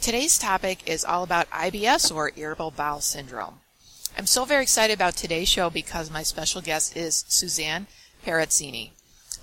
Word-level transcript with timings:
Today's 0.00 0.38
topic 0.38 0.88
is 0.88 1.04
all 1.04 1.24
about 1.24 1.50
IBS 1.50 2.14
or 2.14 2.30
irritable 2.36 2.70
bowel 2.70 3.00
syndrome. 3.00 3.60
I'm 4.16 4.26
so 4.26 4.44
very 4.44 4.62
excited 4.62 4.94
about 4.94 5.16
today's 5.16 5.48
show 5.48 5.70
because 5.70 6.08
my 6.08 6.22
special 6.22 6.62
guest 6.62 6.96
is 6.96 7.24
Suzanne 7.26 7.88
Perazzini. 8.24 8.90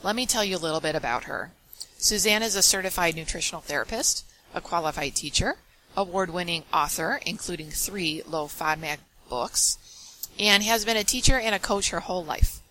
Let 0.01 0.15
me 0.15 0.25
tell 0.25 0.45
you 0.45 0.55
a 0.55 0.57
little 0.57 0.79
bit 0.79 0.95
about 0.95 1.25
her. 1.25 1.51
Suzanne 1.97 2.41
is 2.41 2.55
a 2.55 2.61
certified 2.61 3.15
nutritional 3.15 3.61
therapist, 3.61 4.25
a 4.53 4.61
qualified 4.61 5.13
teacher, 5.13 5.57
award-winning 5.97 6.63
author, 6.73 7.19
including 7.25 7.69
three 7.69 8.23
low 8.25 8.47
FODMAP 8.47 8.99
books, 9.29 9.77
and 10.39 10.63
has 10.63 10.85
been 10.85 10.97
a 10.97 11.03
teacher 11.03 11.37
and 11.37 11.53
a 11.53 11.59
coach 11.59 11.89
her 11.89 11.99
whole 11.99 12.23
life. 12.23 12.61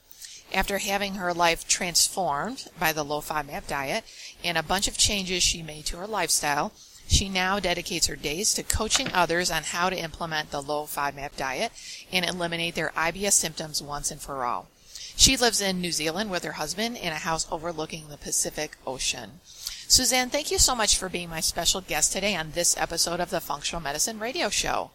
After 0.55 0.79
having 0.79 1.17
her 1.17 1.35
life 1.35 1.69
transformed 1.69 2.67
by 2.81 2.95
the 2.95 3.05
low 3.05 3.21
FODMAP 3.21 3.67
diet 3.67 4.05
and 4.43 4.57
a 4.57 4.63
bunch 4.63 4.89
of 4.89 4.97
changes 4.97 5.43
she 5.43 5.63
made 5.63 5.85
to 5.87 5.99
her 5.99 6.07
lifestyle, 6.07 6.73
she 7.07 7.29
now 7.29 7.61
dedicates 7.61 8.07
her 8.07 8.17
days 8.17 8.55
to 8.55 8.63
coaching 8.63 9.13
others 9.13 9.51
on 9.51 9.63
how 9.63 9.91
to 9.91 9.99
implement 9.99 10.51
the 10.51 10.63
low 10.63 10.85
FODMAP 10.85 11.37
diet 11.37 11.73
and 12.13 12.25
eliminate 12.25 12.75
their 12.75 12.93
IBS 12.97 13.33
symptoms 13.33 13.83
once 13.83 14.11
and 14.11 14.21
for 14.21 14.45
all. 14.45 14.69
She 15.17 15.37
lives 15.37 15.61
in 15.61 15.81
New 15.81 15.93
Zealand 15.93 16.31
with 16.31 16.45
her 16.45 16.53
husband 16.53 16.97
in 16.97 17.13
a 17.13 17.17
house 17.17 17.47
overlooking 17.51 18.09
the 18.09 18.17
Pacific 18.17 18.77
Ocean. 18.87 19.41
Suzanne, 19.87 20.31
thank 20.31 20.51
you 20.51 20.59
so 20.59 20.75
much 20.75 20.99
for 20.99 21.09
being 21.09 21.29
my 21.29 21.41
special 21.41 21.81
guest 21.81 22.13
today 22.13 22.35
on 22.35 22.51
this 22.51 22.77
episode 22.77 23.21
of 23.21 23.31
the 23.31 23.41
Functional 23.41 23.83
Medicine 23.83 24.19
Radio 24.19 24.49
Show. 24.49 24.91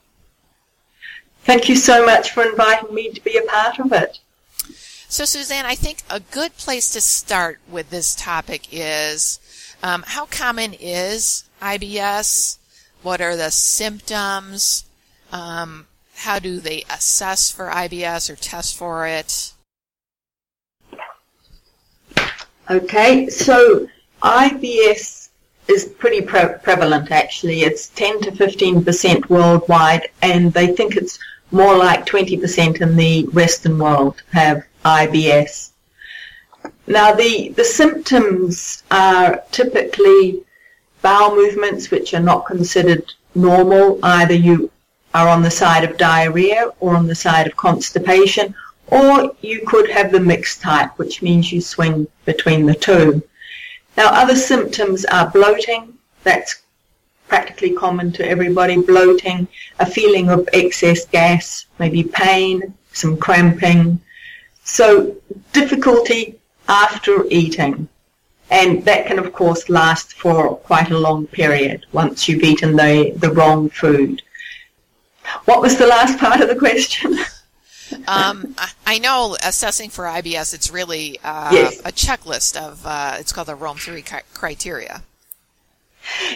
Thank 1.44 1.70
you 1.70 1.76
so 1.76 2.06
much 2.06 2.32
for 2.32 2.44
inviting 2.44 2.94
me 2.94 3.12
to 3.12 3.24
be 3.24 3.38
a 3.38 3.44
part 3.44 3.80
of 3.80 3.94
it. 3.94 4.20
So, 5.08 5.26
Suzanne, 5.26 5.66
I 5.66 5.76
think 5.76 6.04
a 6.10 6.20
good 6.20 6.56
place 6.58 6.92
to 6.92 7.02
start 7.02 7.60
with 7.68 7.90
this 7.90 8.14
topic 8.14 8.68
is 8.72 9.40
um, 9.84 10.04
how 10.08 10.26
common 10.26 10.74
is 10.74 11.46
IBS? 11.62 12.58
What 13.02 13.22
are 13.22 13.36
the 13.36 13.52
symptoms? 13.52 14.86
Um, 15.32 15.88
how 16.16 16.40
do 16.40 16.60
they 16.60 16.84
assess 16.90 17.52
for 17.52 17.70
IBS 17.70 18.30
or 18.30 18.36
test 18.36 18.76
for 18.76 19.08
it? 19.08 19.54
Okay, 22.70 23.30
so 23.30 23.88
IBS 24.22 25.30
is 25.68 25.86
pretty 25.86 26.22
pre- 26.22 26.56
prevalent 26.62 27.12
actually. 27.12 27.62
It's 27.62 27.88
10 27.90 28.22
to 28.22 28.32
15% 28.32 29.30
worldwide, 29.30 30.10
and 30.22 30.52
they 30.54 30.68
think 30.68 30.96
it's 30.96 31.20
more 31.52 31.76
like 31.78 32.06
20% 32.06 32.82
in 32.82 32.96
the 32.96 33.24
Western 33.28 33.80
world 33.80 34.22
have 34.32 34.64
IBS. 34.84 35.69
Now, 36.90 37.14
the, 37.14 37.50
the 37.50 37.64
symptoms 37.64 38.82
are 38.90 39.44
typically 39.52 40.42
bowel 41.04 41.36
movements 41.36 41.92
which 41.92 42.16
are 42.16 42.20
not 42.20 42.48
considered 42.48 43.14
normal. 43.36 44.00
Either 44.02 44.34
you 44.34 44.72
are 45.14 45.28
on 45.28 45.44
the 45.44 45.52
side 45.52 45.84
of 45.84 46.00
diarrhea 46.00 46.72
or 46.80 46.96
on 46.96 47.06
the 47.06 47.14
side 47.14 47.46
of 47.46 47.56
constipation, 47.56 48.56
or 48.88 49.36
you 49.42 49.62
could 49.68 49.88
have 49.92 50.12
the 50.12 50.20
mixed 50.20 50.62
type, 50.62 50.98
which 50.98 51.22
means 51.22 51.52
you 51.52 51.62
swing 51.62 52.08
between 52.26 52.66
the 52.66 52.74
two. 52.74 53.22
Now, 53.96 54.08
other 54.08 54.36
symptoms 54.36 55.06
are 55.06 55.30
bloating. 55.30 55.94
That's 56.24 56.64
practically 57.28 57.74
common 57.74 58.12
to 58.14 58.28
everybody. 58.28 58.82
Bloating, 58.82 59.48
a 59.80 59.86
feeling 59.86 60.30
of 60.32 60.50
excess 60.54 61.06
gas, 61.06 61.68
maybe 61.78 62.02
pain, 62.02 62.74
some 62.94 63.16
cramping. 63.16 64.02
So 64.64 65.16
difficulty 65.54 66.39
after 66.70 67.26
eating. 67.30 67.90
And 68.52 68.86
that 68.86 69.06
can, 69.06 69.20
of 69.20 69.34
course, 69.34 69.70
last 69.70 70.14
for 70.14 70.56
quite 70.58 70.90
a 70.90 70.98
long 70.98 71.28
period 71.28 71.86
once 71.92 72.28
you've 72.28 72.44
eaten 72.44 72.76
the, 72.76 73.14
the 73.18 73.32
wrong 73.32 73.70
food. 73.70 74.22
What 75.46 75.62
was 75.62 75.78
the 75.78 75.86
last 75.86 76.18
part 76.18 76.42
of 76.42 76.48
the 76.48 76.56
question? 76.56 77.18
um, 78.08 78.56
I 78.88 78.98
know 78.98 79.38
assessing 79.44 79.90
for 79.90 80.06
IBS, 80.06 80.54
it's 80.54 80.72
really 80.72 81.20
uh, 81.24 81.50
yes. 81.52 81.80
a 81.82 81.92
checklist 81.92 82.60
of, 82.60 82.86
uh, 82.86 83.18
it's 83.20 83.32
called 83.32 83.48
the 83.48 83.56
Rome 83.56 83.78
3 83.78 84.04
criteria. 84.34 85.04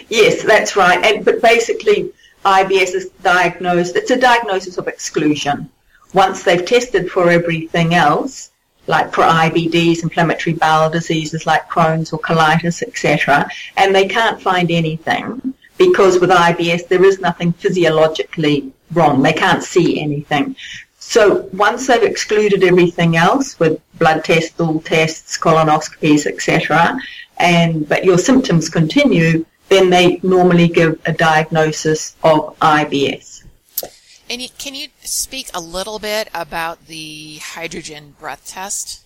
Yes, 0.10 0.44
that's 0.44 0.76
right. 0.76 1.04
And, 1.04 1.26
but 1.26 1.42
basically, 1.42 2.12
IBS 2.46 2.94
is 2.94 3.10
diagnosed, 3.24 3.96
it's 3.96 4.12
a 4.12 4.20
diagnosis 4.20 4.78
of 4.78 4.88
exclusion. 4.88 5.70
Once 6.14 6.44
they've 6.44 6.64
tested 6.64 7.10
for 7.10 7.32
everything 7.32 7.96
else, 7.96 8.52
like 8.88 9.14
for 9.14 9.24
IBDs, 9.24 10.04
inflammatory 10.04 10.56
bowel 10.56 10.90
diseases 10.90 11.46
like 11.46 11.70
Crohn's 11.70 12.12
or 12.12 12.20
colitis, 12.20 12.82
etc. 12.82 13.50
And 13.78 13.96
they 13.96 14.08
can't 14.08 14.42
find 14.42 14.70
anything 14.72 15.54
because 15.78 16.20
with 16.20 16.30
IBS 16.30 16.88
there 16.88 17.04
is 17.04 17.20
nothing 17.20 17.54
physiologically 17.54 18.72
wrong. 18.92 19.22
They 19.22 19.34
can't 19.34 19.64
see 19.64 20.02
anything. 20.02 20.56
So 21.00 21.50
once 21.54 21.88
they've 21.88 22.04
excluded 22.04 22.64
everything 22.64 23.18
else 23.18 23.60
with 23.60 23.82
blood 24.00 24.24
tests, 24.24 24.52
stool 24.52 24.82
tests, 24.82 25.38
colonoscopies, 25.38 26.26
etc., 26.26 26.98
and 27.38 27.88
but 27.88 28.06
your 28.06 28.18
symptoms 28.18 28.70
continue, 28.70 29.46
then 29.70 29.90
they 29.90 30.20
normally 30.24 30.68
give 30.68 31.00
a 31.06 31.14
diagnosis 31.14 32.16
of 32.24 32.58
IBS. 32.60 33.33
And 34.30 34.42
you, 34.42 34.50
can 34.58 34.74
you 34.74 34.88
speak 35.04 35.50
a 35.54 35.60
little 35.60 36.00
bit 36.00 36.30
about 36.34 36.88
the 36.88 37.38
hydrogen 37.38 38.16
breath 38.20 38.48
test? 38.48 39.06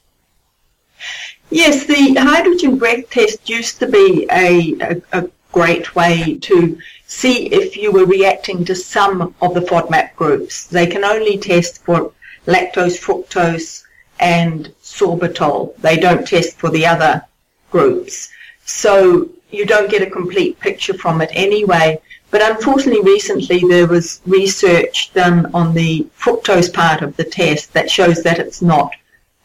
Yes, 1.49 1.85
the 1.85 2.15
hydrogen 2.15 2.77
breath 2.77 3.09
test 3.09 3.49
used 3.49 3.79
to 3.79 3.87
be 3.87 4.27
a, 4.31 4.75
a, 4.81 5.01
a 5.11 5.29
great 5.51 5.95
way 5.95 6.37
to 6.41 6.77
see 7.07 7.47
if 7.47 7.77
you 7.77 7.91
were 7.91 8.05
reacting 8.05 8.65
to 8.65 8.75
some 8.75 9.33
of 9.41 9.53
the 9.53 9.61
FODMAP 9.61 10.15
groups. 10.15 10.67
They 10.67 10.87
can 10.87 11.03
only 11.03 11.37
test 11.37 11.83
for 11.83 12.11
lactose, 12.45 12.99
fructose, 12.99 13.83
and 14.19 14.73
sorbitol. 14.83 15.75
They 15.77 15.97
don't 15.97 16.27
test 16.27 16.57
for 16.57 16.69
the 16.69 16.85
other 16.85 17.23
groups. 17.71 18.29
So 18.65 19.29
you 19.51 19.65
don't 19.65 19.89
get 19.89 20.01
a 20.01 20.09
complete 20.09 20.59
picture 20.59 20.93
from 20.93 21.21
it 21.21 21.29
anyway. 21.33 22.01
But 22.29 22.41
unfortunately, 22.41 23.01
recently 23.01 23.59
there 23.67 23.87
was 23.87 24.21
research 24.25 25.13
done 25.13 25.49
on 25.53 25.73
the 25.73 26.07
fructose 26.19 26.71
part 26.73 27.01
of 27.01 27.15
the 27.15 27.23
test 27.23 27.73
that 27.73 27.89
shows 27.89 28.21
that 28.23 28.39
it's 28.39 28.61
not 28.61 28.93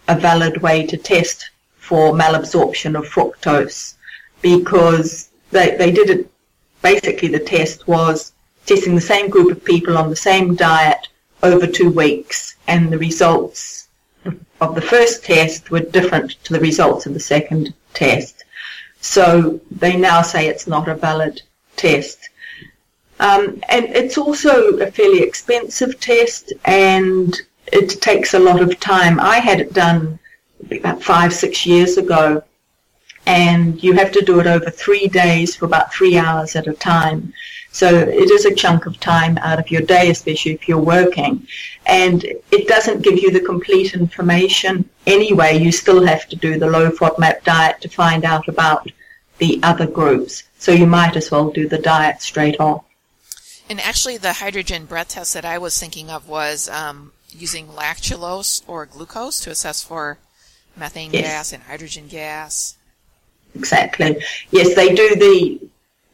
a 0.08 0.18
valid 0.18 0.62
way 0.62 0.86
to 0.86 0.96
test 0.96 1.50
for 1.76 2.12
malabsorption 2.12 2.98
of 2.98 3.08
fructose 3.08 3.94
because 4.40 5.28
they, 5.50 5.76
they 5.76 5.92
did 5.92 6.10
it, 6.10 6.30
basically 6.82 7.28
the 7.28 7.38
test 7.38 7.86
was 7.86 8.32
testing 8.66 8.94
the 8.94 9.00
same 9.00 9.30
group 9.30 9.50
of 9.50 9.64
people 9.64 9.96
on 9.96 10.10
the 10.10 10.16
same 10.16 10.54
diet 10.54 11.08
over 11.42 11.66
two 11.66 11.90
weeks 11.90 12.56
and 12.66 12.92
the 12.92 12.98
results 12.98 13.88
of 14.60 14.74
the 14.74 14.80
first 14.80 15.24
test 15.24 15.70
were 15.70 15.80
different 15.80 16.32
to 16.44 16.52
the 16.52 16.60
results 16.60 17.06
of 17.06 17.14
the 17.14 17.20
second 17.20 17.74
test. 17.94 18.44
So 19.00 19.60
they 19.70 19.96
now 19.96 20.22
say 20.22 20.46
it's 20.46 20.68
not 20.68 20.88
a 20.88 20.94
valid 20.94 21.42
test. 21.76 22.28
Um, 23.22 23.62
and 23.68 23.84
it's 23.84 24.18
also 24.18 24.78
a 24.78 24.90
fairly 24.90 25.22
expensive 25.22 26.00
test 26.00 26.52
and 26.64 27.40
it 27.72 28.02
takes 28.02 28.34
a 28.34 28.38
lot 28.40 28.60
of 28.60 28.80
time. 28.80 29.20
I 29.20 29.38
had 29.38 29.60
it 29.60 29.72
done 29.72 30.18
about 30.72 31.00
five, 31.00 31.32
six 31.32 31.64
years 31.64 31.98
ago 31.98 32.42
and 33.24 33.80
you 33.80 33.92
have 33.92 34.10
to 34.12 34.22
do 34.22 34.40
it 34.40 34.48
over 34.48 34.70
three 34.70 35.06
days 35.06 35.54
for 35.54 35.66
about 35.66 35.94
three 35.94 36.18
hours 36.18 36.56
at 36.56 36.66
a 36.66 36.72
time. 36.72 37.32
So 37.70 37.86
it 37.94 38.28
is 38.28 38.44
a 38.44 38.56
chunk 38.56 38.86
of 38.86 38.98
time 38.98 39.38
out 39.38 39.60
of 39.60 39.70
your 39.70 39.82
day, 39.82 40.10
especially 40.10 40.54
if 40.54 40.68
you're 40.68 40.90
working. 40.96 41.46
And 41.86 42.24
it 42.24 42.66
doesn't 42.66 43.02
give 43.02 43.20
you 43.20 43.30
the 43.30 43.38
complete 43.52 43.94
information 43.94 44.90
anyway. 45.06 45.58
You 45.58 45.70
still 45.70 46.04
have 46.04 46.28
to 46.30 46.34
do 46.34 46.58
the 46.58 46.68
low 46.68 46.90
FODMAP 46.90 47.44
diet 47.44 47.80
to 47.82 47.88
find 47.88 48.24
out 48.24 48.48
about 48.48 48.90
the 49.38 49.60
other 49.62 49.86
groups. 49.86 50.42
So 50.58 50.72
you 50.72 50.86
might 50.86 51.14
as 51.14 51.30
well 51.30 51.50
do 51.50 51.68
the 51.68 51.78
diet 51.78 52.20
straight 52.20 52.58
off. 52.58 52.84
And 53.68 53.80
actually, 53.80 54.16
the 54.16 54.34
hydrogen 54.34 54.84
breath 54.86 55.10
test 55.10 55.34
that 55.34 55.44
I 55.44 55.58
was 55.58 55.78
thinking 55.78 56.10
of 56.10 56.28
was 56.28 56.68
um, 56.68 57.12
using 57.30 57.68
lactulose 57.68 58.62
or 58.66 58.86
glucose 58.86 59.40
to 59.40 59.50
assess 59.50 59.82
for 59.82 60.18
methane 60.76 61.12
yes. 61.12 61.22
gas 61.22 61.52
and 61.52 61.62
hydrogen 61.62 62.08
gas. 62.08 62.76
Exactly. 63.54 64.22
Yes, 64.50 64.74
they 64.74 64.94
do 64.94 65.14
the 65.14 65.60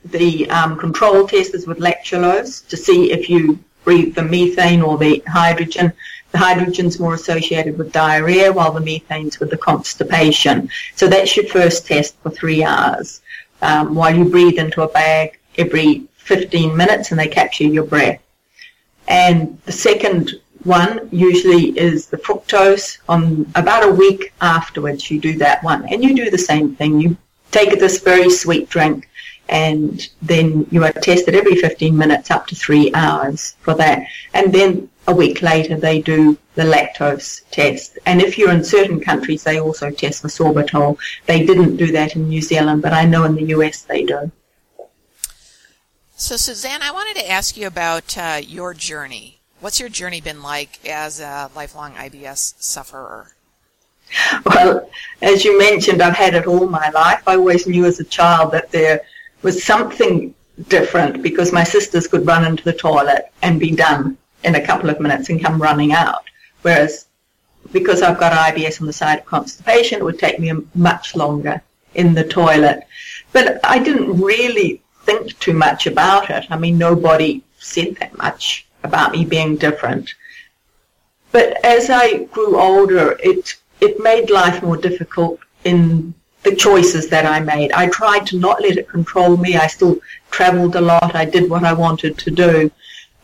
the 0.04 0.48
um, 0.50 0.78
control 0.78 1.26
tests 1.26 1.66
with 1.66 1.78
lactulose 1.78 2.66
to 2.68 2.76
see 2.76 3.12
if 3.12 3.28
you 3.28 3.58
breathe 3.84 4.14
the 4.14 4.22
methane 4.22 4.82
or 4.82 4.96
the 4.96 5.22
hydrogen. 5.26 5.92
The 6.30 6.38
hydrogen's 6.38 7.00
more 7.00 7.14
associated 7.14 7.78
with 7.78 7.92
diarrhea, 7.92 8.52
while 8.52 8.72
the 8.72 8.80
methane's 8.80 9.40
with 9.40 9.50
the 9.50 9.56
constipation. 9.56 10.70
So 10.94 11.08
that's 11.08 11.36
your 11.36 11.46
first 11.46 11.86
test 11.86 12.16
for 12.22 12.30
three 12.30 12.62
hours. 12.62 13.20
Um, 13.62 13.94
while 13.94 14.14
you 14.14 14.24
breathe 14.24 14.58
into 14.58 14.82
a 14.82 14.88
bag 14.88 15.38
every 15.56 16.04
15 16.28 16.76
minutes 16.76 17.10
and 17.10 17.18
they 17.18 17.26
capture 17.26 17.64
your 17.64 17.84
breath. 17.84 18.20
And 19.08 19.58
the 19.64 19.72
second 19.72 20.34
one 20.64 21.08
usually 21.10 21.70
is 21.78 22.08
the 22.08 22.18
fructose 22.18 22.98
on 23.08 23.50
about 23.54 23.88
a 23.88 23.90
week 23.90 24.34
afterwards 24.42 25.10
you 25.10 25.18
do 25.18 25.38
that 25.38 25.64
one. 25.64 25.86
And 25.90 26.04
you 26.04 26.14
do 26.14 26.30
the 26.30 26.46
same 26.52 26.74
thing. 26.74 27.00
You 27.00 27.16
take 27.50 27.70
this 27.80 28.00
very 28.00 28.28
sweet 28.28 28.68
drink 28.68 29.08
and 29.48 30.06
then 30.20 30.66
you 30.70 30.84
are 30.84 30.92
tested 30.92 31.34
every 31.34 31.56
15 31.56 31.96
minutes 31.96 32.30
up 32.30 32.46
to 32.48 32.54
three 32.54 32.92
hours 32.92 33.56
for 33.60 33.72
that. 33.74 34.06
And 34.34 34.52
then 34.52 34.90
a 35.06 35.14
week 35.14 35.40
later 35.40 35.76
they 35.76 36.02
do 36.02 36.36
the 36.56 36.64
lactose 36.64 37.40
test. 37.50 37.98
And 38.04 38.20
if 38.20 38.36
you're 38.36 38.52
in 38.52 38.62
certain 38.62 39.00
countries 39.00 39.44
they 39.44 39.58
also 39.58 39.90
test 39.90 40.20
for 40.20 40.28
sorbitol. 40.28 40.98
They 41.24 41.46
didn't 41.46 41.76
do 41.78 41.90
that 41.92 42.16
in 42.16 42.28
New 42.28 42.42
Zealand 42.42 42.82
but 42.82 42.92
I 42.92 43.06
know 43.06 43.24
in 43.24 43.34
the 43.34 43.48
US 43.56 43.80
they 43.82 44.02
do 44.02 44.30
so 46.18 46.36
Suzanne 46.36 46.82
I 46.82 46.90
wanted 46.90 47.16
to 47.20 47.30
ask 47.30 47.56
you 47.56 47.66
about 47.66 48.18
uh, 48.18 48.40
your 48.44 48.74
journey 48.74 49.38
What's 49.60 49.80
your 49.80 49.88
journey 49.88 50.20
been 50.20 50.40
like 50.40 50.78
as 50.88 51.18
a 51.18 51.50
lifelong 51.54 51.92
IBS 51.94 52.54
sufferer? 52.62 53.32
Well, 54.46 54.88
as 55.20 55.44
you 55.44 55.58
mentioned, 55.58 56.00
I've 56.00 56.14
had 56.14 56.34
it 56.34 56.46
all 56.46 56.68
my 56.68 56.88
life. 56.90 57.22
I 57.26 57.34
always 57.34 57.66
knew 57.66 57.84
as 57.84 57.98
a 57.98 58.04
child 58.04 58.52
that 58.52 58.70
there 58.70 59.02
was 59.42 59.64
something 59.64 60.32
different 60.68 61.22
because 61.22 61.52
my 61.52 61.64
sisters 61.64 62.06
could 62.06 62.24
run 62.26 62.44
into 62.44 62.62
the 62.62 62.72
toilet 62.72 63.32
and 63.42 63.58
be 63.58 63.72
done 63.72 64.16
in 64.44 64.54
a 64.54 64.64
couple 64.64 64.88
of 64.90 65.00
minutes 65.00 65.28
and 65.28 65.42
come 65.42 65.60
running 65.60 65.92
out. 65.92 66.24
Whereas 66.62 67.06
because 67.72 68.00
I've 68.00 68.20
got 68.20 68.32
IBS 68.32 68.80
on 68.80 68.86
the 68.86 68.92
side 68.92 69.18
of 69.18 69.26
constipation, 69.26 69.98
it 69.98 70.04
would 70.04 70.20
take 70.20 70.38
me 70.38 70.52
much 70.74 71.16
longer 71.16 71.60
in 71.96 72.14
the 72.14 72.24
toilet. 72.24 72.86
But 73.32 73.60
I 73.64 73.80
didn't 73.80 74.20
really 74.20 74.80
think 75.08 75.38
too 75.38 75.54
much 75.54 75.86
about 75.86 76.28
it. 76.30 76.44
I 76.50 76.56
mean, 76.58 76.76
nobody 76.76 77.42
said 77.58 77.96
that 77.96 78.18
much 78.18 78.66
about 78.84 79.12
me 79.12 79.24
being 79.24 79.56
different. 79.56 80.14
But 81.32 81.64
as 81.64 81.88
I 81.88 82.24
grew 82.34 82.58
older, 82.58 83.16
it 83.30 83.56
it 83.80 84.02
made 84.10 84.28
life 84.30 84.62
more 84.62 84.76
difficult 84.76 85.38
in 85.64 86.14
the 86.42 86.54
choices 86.54 87.08
that 87.08 87.26
I 87.26 87.40
made. 87.40 87.72
I 87.72 87.86
tried 87.88 88.26
to 88.28 88.38
not 88.38 88.60
let 88.62 88.76
it 88.76 88.88
control 88.96 89.36
me. 89.36 89.56
I 89.56 89.66
still 89.66 89.96
traveled 90.30 90.76
a 90.76 90.80
lot. 90.92 91.14
I 91.14 91.24
did 91.24 91.50
what 91.50 91.64
I 91.64 91.72
wanted 91.72 92.18
to 92.18 92.30
do. 92.30 92.70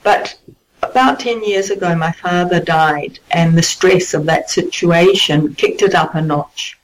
But 0.02 0.36
about 0.82 1.20
10 1.20 1.44
years 1.44 1.70
ago, 1.70 1.94
my 1.94 2.12
father 2.12 2.60
died, 2.60 3.18
and 3.30 3.56
the 3.56 3.62
stress 3.74 4.14
of 4.14 4.26
that 4.26 4.50
situation 4.50 5.54
kicked 5.54 5.82
it 5.82 5.94
up 5.94 6.14
a 6.14 6.22
notch. 6.22 6.78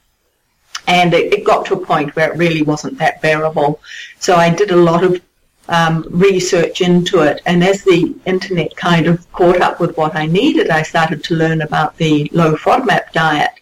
And 0.90 1.14
it, 1.14 1.32
it 1.32 1.44
got 1.44 1.66
to 1.66 1.74
a 1.74 1.86
point 1.86 2.14
where 2.16 2.32
it 2.32 2.36
really 2.36 2.62
wasn't 2.62 2.98
that 2.98 3.22
bearable. 3.22 3.80
So 4.18 4.34
I 4.34 4.50
did 4.50 4.72
a 4.72 4.84
lot 4.90 5.04
of 5.04 5.22
um, 5.68 6.04
research 6.10 6.80
into 6.80 7.20
it. 7.20 7.40
And 7.46 7.62
as 7.62 7.84
the 7.84 8.12
internet 8.26 8.74
kind 8.76 9.06
of 9.06 9.30
caught 9.30 9.60
up 9.60 9.78
with 9.78 9.96
what 9.96 10.16
I 10.16 10.26
needed, 10.26 10.68
I 10.68 10.82
started 10.82 11.22
to 11.24 11.36
learn 11.36 11.62
about 11.62 11.96
the 11.96 12.28
low 12.32 12.56
FODMAP 12.56 13.12
diet. 13.12 13.52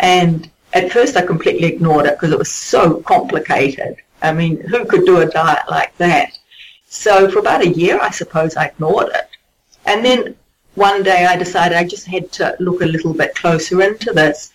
And 0.00 0.50
at 0.74 0.92
first 0.92 1.16
I 1.16 1.24
completely 1.24 1.68
ignored 1.68 2.04
it 2.04 2.16
because 2.16 2.32
it 2.32 2.38
was 2.38 2.52
so 2.52 3.00
complicated. 3.00 3.96
I 4.20 4.34
mean, 4.34 4.60
who 4.60 4.84
could 4.84 5.06
do 5.06 5.22
a 5.22 5.26
diet 5.26 5.64
like 5.70 5.96
that? 5.96 6.38
So 6.88 7.30
for 7.30 7.38
about 7.38 7.62
a 7.62 7.70
year, 7.70 7.98
I 8.00 8.10
suppose 8.10 8.54
I 8.54 8.66
ignored 8.66 9.08
it. 9.14 9.28
And 9.86 10.04
then 10.04 10.36
one 10.74 11.02
day 11.02 11.24
I 11.24 11.36
decided 11.36 11.78
I 11.78 11.84
just 11.84 12.06
had 12.06 12.30
to 12.32 12.54
look 12.60 12.82
a 12.82 12.92
little 12.94 13.14
bit 13.14 13.34
closer 13.34 13.80
into 13.80 14.12
this. 14.12 14.52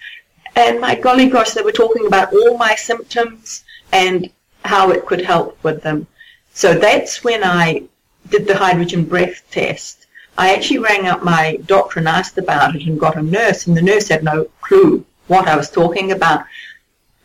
And 0.56 0.80
my 0.80 0.96
golly 0.96 1.28
gosh, 1.28 1.52
they 1.52 1.62
were 1.62 1.72
talking 1.72 2.08
about 2.08 2.34
all 2.34 2.58
my 2.58 2.76
symptoms 2.76 3.64
and 3.92 4.30
how 4.66 4.92
it 4.92 5.06
could 5.06 5.22
help 5.22 5.62
with 5.64 5.82
them. 5.82 6.08
So 6.54 6.74
that's 6.74 7.24
when 7.24 7.44
I 7.44 7.84
did 8.30 8.48
the 8.48 8.58
hydrogen 8.58 9.06
breath 9.06 9.44
test. 9.50 10.08
I 10.38 10.54
actually 10.54 10.80
rang 10.80 11.08
up 11.08 11.24
my 11.24 11.60
doctor 11.66 12.00
and 12.00 12.08
asked 12.08 12.38
about 12.38 12.76
it 12.76 12.86
and 12.86 13.00
got 13.00 13.18
a 13.18 13.22
nurse, 13.22 13.68
and 13.68 13.76
the 13.76 13.82
nurse 13.82 14.08
had 14.08 14.24
no 14.24 14.46
clue 14.62 15.06
what 15.28 15.48
I 15.48 15.56
was 15.56 15.70
talking 15.70 16.12
about. 16.12 16.46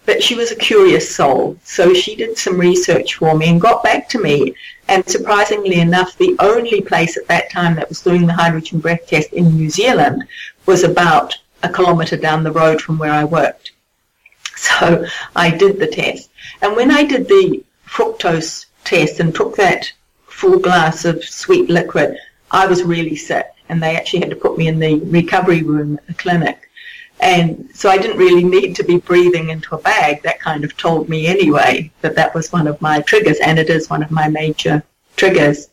But 0.05 0.23
she 0.23 0.37
was 0.37 0.53
a 0.53 0.57
curious 0.57 1.15
soul, 1.15 1.59
so 1.65 1.93
she 1.93 2.15
did 2.15 2.39
some 2.39 2.59
research 2.59 3.15
for 3.17 3.37
me 3.37 3.49
and 3.49 3.61
got 3.61 3.83
back 3.83 4.09
to 4.11 4.21
me. 4.21 4.55
And 4.87 5.09
surprisingly 5.09 5.81
enough, 5.81 6.17
the 6.17 6.37
only 6.39 6.81
place 6.81 7.17
at 7.17 7.27
that 7.27 7.51
time 7.51 7.75
that 7.75 7.89
was 7.89 8.03
doing 8.03 8.27
the 8.27 8.33
hydrogen 8.33 8.79
breath 8.79 9.07
test 9.09 9.33
in 9.33 9.57
New 9.57 9.69
Zealand 9.69 10.25
was 10.65 10.85
about 10.85 11.37
a 11.67 11.73
kilometre 11.73 12.17
down 12.17 12.45
the 12.45 12.53
road 12.53 12.81
from 12.81 12.99
where 12.99 13.13
I 13.13 13.25
worked. 13.25 13.73
So 14.57 15.05
I 15.35 15.51
did 15.51 15.79
the 15.79 15.87
test. 15.87 16.31
And 16.63 16.75
when 16.75 16.91
I 16.91 17.05
did 17.05 17.29
the 17.29 17.63
fructose 17.87 18.67
test 18.85 19.21
and 19.21 19.35
took 19.35 19.55
that 19.57 19.93
full 20.27 20.59
glass 20.59 21.05
of 21.05 21.23
sweet 21.25 21.69
liquid, 21.69 22.17
I 22.51 22.67
was 22.67 22.83
really 22.83 23.17
sick 23.17 23.47
and 23.69 23.83
they 23.83 23.97
actually 23.97 24.21
had 24.21 24.31
to 24.31 24.37
put 24.37 24.57
me 24.57 24.69
in 24.69 24.79
the 24.79 25.01
recovery 25.01 25.63
room 25.63 25.99
at 25.99 26.07
the 26.07 26.15
clinic. 26.15 26.71
And 27.21 27.71
so 27.75 27.89
I 27.89 27.99
didn't 27.99 28.19
really 28.19 28.45
need 28.45 28.77
to 28.77 28.85
be 28.85 28.99
breathing 28.99 29.49
into 29.49 29.75
a 29.75 29.79
bag. 29.79 30.23
That 30.23 30.41
kind 30.41 30.65
of 30.65 30.77
told 30.77 31.09
me 31.09 31.27
anyway 31.27 31.91
that 32.03 32.15
that 32.15 32.35
was 32.35 32.53
one 32.53 32.67
of 32.67 32.81
my 32.81 33.01
triggers 33.01 33.39
and 33.41 33.59
it 33.59 33.71
is 33.71 33.91
one 33.91 34.03
of 34.03 34.11
my 34.11 34.29
major 34.29 34.83
triggers. 35.17 35.69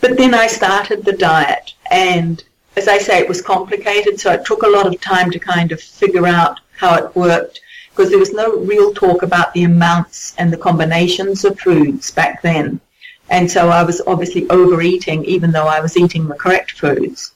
But 0.00 0.16
then 0.16 0.34
I 0.34 0.46
started 0.46 1.04
the 1.04 1.12
diet 1.12 1.74
and 1.90 2.42
as 2.76 2.88
I 2.88 2.98
say, 2.98 3.18
it 3.18 3.28
was 3.28 3.40
complicated. 3.40 4.20
So 4.20 4.32
it 4.32 4.44
took 4.44 4.62
a 4.62 4.68
lot 4.68 4.86
of 4.86 5.00
time 5.00 5.30
to 5.30 5.38
kind 5.38 5.72
of 5.72 5.80
figure 5.80 6.26
out 6.26 6.60
how 6.76 6.94
it 6.94 7.16
worked 7.16 7.60
because 7.90 8.10
there 8.10 8.18
was 8.18 8.34
no 8.34 8.58
real 8.58 8.92
talk 8.92 9.22
about 9.22 9.54
the 9.54 9.64
amounts 9.64 10.34
and 10.36 10.52
the 10.52 10.58
combinations 10.58 11.44
of 11.46 11.58
foods 11.58 12.10
back 12.10 12.42
then. 12.42 12.78
And 13.30 13.50
so 13.50 13.70
I 13.70 13.82
was 13.82 14.02
obviously 14.06 14.48
overeating 14.50 15.24
even 15.24 15.50
though 15.50 15.66
I 15.66 15.80
was 15.80 15.96
eating 15.96 16.28
the 16.28 16.34
correct 16.34 16.72
foods. 16.72 17.32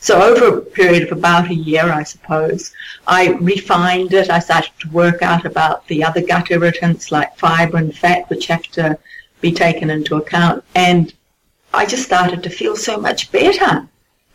So 0.00 0.20
over 0.20 0.58
a 0.58 0.60
period 0.60 1.04
of 1.04 1.16
about 1.16 1.50
a 1.50 1.54
year, 1.54 1.84
I 1.84 2.02
suppose, 2.02 2.72
I 3.06 3.28
refined 3.40 4.12
it. 4.12 4.28
I 4.28 4.40
started 4.40 4.72
to 4.80 4.90
work 4.90 5.22
out 5.22 5.46
about 5.46 5.86
the 5.86 6.02
other 6.02 6.20
gut 6.20 6.50
irritants 6.50 7.10
like 7.12 7.36
fiber 7.38 7.78
and 7.78 7.96
fat, 7.96 8.28
which 8.28 8.46
have 8.48 8.64
to 8.72 8.98
be 9.40 9.52
taken 9.52 9.90
into 9.90 10.16
account. 10.16 10.64
And 10.74 11.14
I 11.72 11.86
just 11.86 12.04
started 12.04 12.42
to 12.42 12.50
feel 12.50 12.76
so 12.76 12.98
much 12.98 13.32
better 13.32 13.88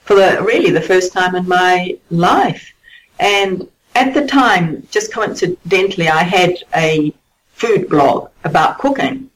for 0.09 0.15
the, 0.15 0.41
really 0.41 0.71
the 0.71 0.81
first 0.81 1.13
time 1.13 1.35
in 1.35 1.47
my 1.47 1.95
life. 2.09 2.73
And 3.19 3.67
at 3.93 4.15
the 4.15 4.25
time, 4.25 4.87
just 4.89 5.13
coincidentally, 5.13 6.09
I 6.09 6.23
had 6.23 6.55
a 6.75 7.13
food 7.53 7.89
blog 7.89 8.31
about 8.43 8.79
cooking. 8.79 9.29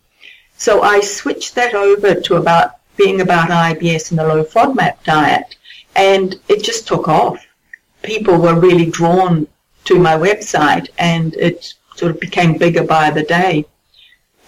So 0.58 0.82
I 0.82 1.00
switched 1.02 1.54
that 1.54 1.76
over 1.76 2.16
to 2.16 2.38
about 2.38 2.78
being 2.98 3.22
about 3.22 3.52
IBS 3.52 4.10
and 4.10 4.18
the 4.18 4.28
low 4.28 4.44
FODMAP 4.44 5.04
diet, 5.04 5.56
and 5.96 6.40
it 6.48 6.64
just 6.64 6.88
took 6.88 7.08
off. 7.08 7.46
People 8.02 8.38
were 8.38 8.60
really 8.60 8.90
drawn 8.90 9.46
to 9.86 10.00
my 10.00 10.16
website, 10.18 10.90
and 10.98 11.36
it 11.36 11.76
sort 11.96 12.10
of 12.10 12.20
became 12.20 12.58
bigger 12.58 12.84
by 12.84 13.12
the 13.12 13.22
day. 13.22 13.64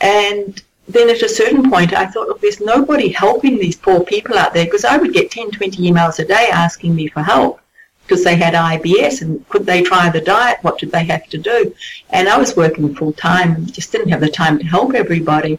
And 0.01 0.59
then 0.87 1.09
at 1.09 1.21
a 1.21 1.29
certain 1.29 1.69
point, 1.69 1.93
I 1.93 2.05
thought, 2.05 2.27
look, 2.27 2.41
there's 2.41 2.61
nobody 2.61 3.09
helping 3.09 3.57
these 3.57 3.75
poor 3.75 4.03
people 4.03 4.37
out 4.37 4.53
there 4.53 4.65
because 4.65 4.85
I 4.85 4.97
would 4.97 5.13
get 5.13 5.31
10, 5.31 5.51
20 5.51 5.91
emails 5.91 6.19
a 6.19 6.25
day 6.25 6.47
asking 6.51 6.95
me 6.95 7.07
for 7.07 7.23
help 7.23 7.59
because 8.05 8.23
they 8.23 8.35
had 8.35 8.53
IBS 8.53 9.21
and 9.21 9.47
could 9.49 9.65
they 9.65 9.81
try 9.81 10.09
the 10.09 10.21
diet? 10.21 10.59
What 10.61 10.77
did 10.77 10.91
they 10.91 11.05
have 11.05 11.27
to 11.29 11.37
do? 11.37 11.73
And 12.11 12.29
I 12.29 12.37
was 12.37 12.55
working 12.55 12.93
full 12.93 13.13
time 13.13 13.55
and 13.55 13.73
just 13.73 13.91
didn't 13.91 14.09
have 14.09 14.21
the 14.21 14.29
time 14.29 14.59
to 14.59 14.65
help 14.65 14.93
everybody. 14.93 15.57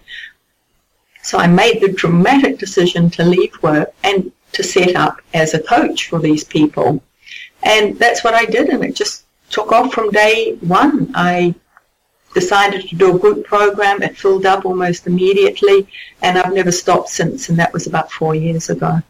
So 1.22 1.38
I 1.38 1.48
made 1.48 1.80
the 1.80 1.92
dramatic 1.92 2.58
decision 2.58 3.10
to 3.10 3.24
leave 3.24 3.60
work 3.62 3.92
and 4.04 4.30
to 4.52 4.62
set 4.62 4.94
up 4.94 5.20
as 5.34 5.54
a 5.54 5.58
coach 5.60 6.08
for 6.08 6.20
these 6.20 6.44
people. 6.44 7.02
And 7.64 7.98
that's 7.98 8.22
what 8.22 8.34
I 8.34 8.44
did 8.44 8.68
and 8.68 8.84
it 8.84 8.94
just 8.94 9.24
took 9.50 9.72
off 9.72 9.92
from 9.92 10.10
day 10.10 10.54
one. 10.60 11.10
I 11.16 11.56
decided 12.36 12.86
to 12.86 12.94
do 12.94 13.16
a 13.16 13.18
group 13.18 13.46
program. 13.46 14.02
It 14.02 14.16
filled 14.16 14.44
up 14.44 14.66
almost 14.66 15.06
immediately, 15.06 15.88
and 16.20 16.36
I've 16.36 16.52
never 16.52 16.70
stopped 16.70 17.08
since, 17.08 17.48
and 17.48 17.58
that 17.58 17.72
was 17.72 17.86
about 17.86 18.12
four 18.12 18.34
years 18.34 18.68
ago. 18.68 19.00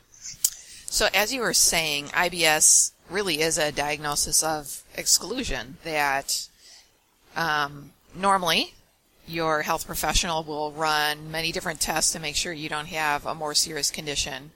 So, 0.87 1.09
as 1.13 1.35
you 1.35 1.41
were 1.41 1.53
saying, 1.53 2.07
IBS 2.27 2.93
really 3.11 3.41
is 3.41 3.59
a 3.59 3.73
diagnosis 3.73 4.45
of 4.45 4.83
exclusion 4.95 5.77
that 5.83 6.49
um, 7.35 7.91
normally 8.15 8.75
your 9.27 9.63
health 9.63 9.87
professional 9.87 10.45
will 10.45 10.71
run 10.71 11.31
many 11.31 11.51
different 11.51 11.81
tests 11.81 12.13
to 12.13 12.21
make 12.21 12.37
sure 12.37 12.53
you 12.53 12.69
don't 12.69 12.87
have 12.87 13.27
a 13.27 13.35
more 13.35 13.55
serious 13.55 13.91
condition 13.91 14.53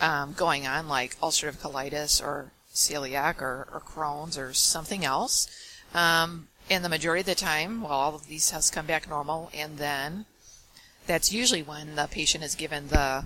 um, 0.00 0.34
going 0.36 0.66
on, 0.66 0.88
like 0.88 1.18
ulcerative 1.20 1.58
colitis 1.58 2.20
or 2.20 2.50
celiac 2.74 3.40
or, 3.40 3.68
or 3.72 3.80
Crohn's 3.80 4.36
or 4.36 4.52
something 4.52 5.04
else. 5.04 5.48
Um, 5.94 6.48
and 6.70 6.84
the 6.84 6.88
majority 6.88 7.20
of 7.20 7.26
the 7.26 7.34
time, 7.34 7.82
well, 7.82 7.92
all 7.92 8.14
of 8.14 8.28
these 8.28 8.48
tests 8.48 8.70
come 8.70 8.86
back 8.86 9.08
normal, 9.08 9.50
and 9.52 9.76
then 9.76 10.24
that's 11.06 11.32
usually 11.32 11.62
when 11.62 11.96
the 11.96 12.08
patient 12.08 12.44
is 12.44 12.54
given 12.54 12.88
the 12.88 13.24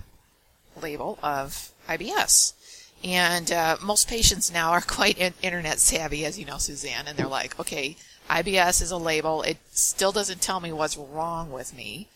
label 0.81 1.19
of 1.23 1.71
IBS. 1.89 2.55
And 3.05 3.53
uh, 3.53 3.77
most 3.83 4.09
patients 4.09 4.51
now 4.51 4.71
are 4.71 4.81
quite 4.87 5.35
internet 5.43 5.79
savvy, 5.79 6.25
as 6.25 6.39
you 6.39 6.47
know, 6.47 6.57
Suzanne, 6.57 7.07
and 7.07 7.19
they're 7.19 7.27
like, 7.27 7.61
okay, 7.61 7.97
IBS 8.31 8.81
is 8.81 8.91
a 8.91 8.97
label. 8.97 9.43
It 9.43 9.59
still 9.71 10.13
doesn't 10.13 10.41
tell 10.41 10.61
me 10.61 10.73
what's 10.73 10.97
wrong 10.97 11.53
with 11.53 11.77
me. 11.77 12.09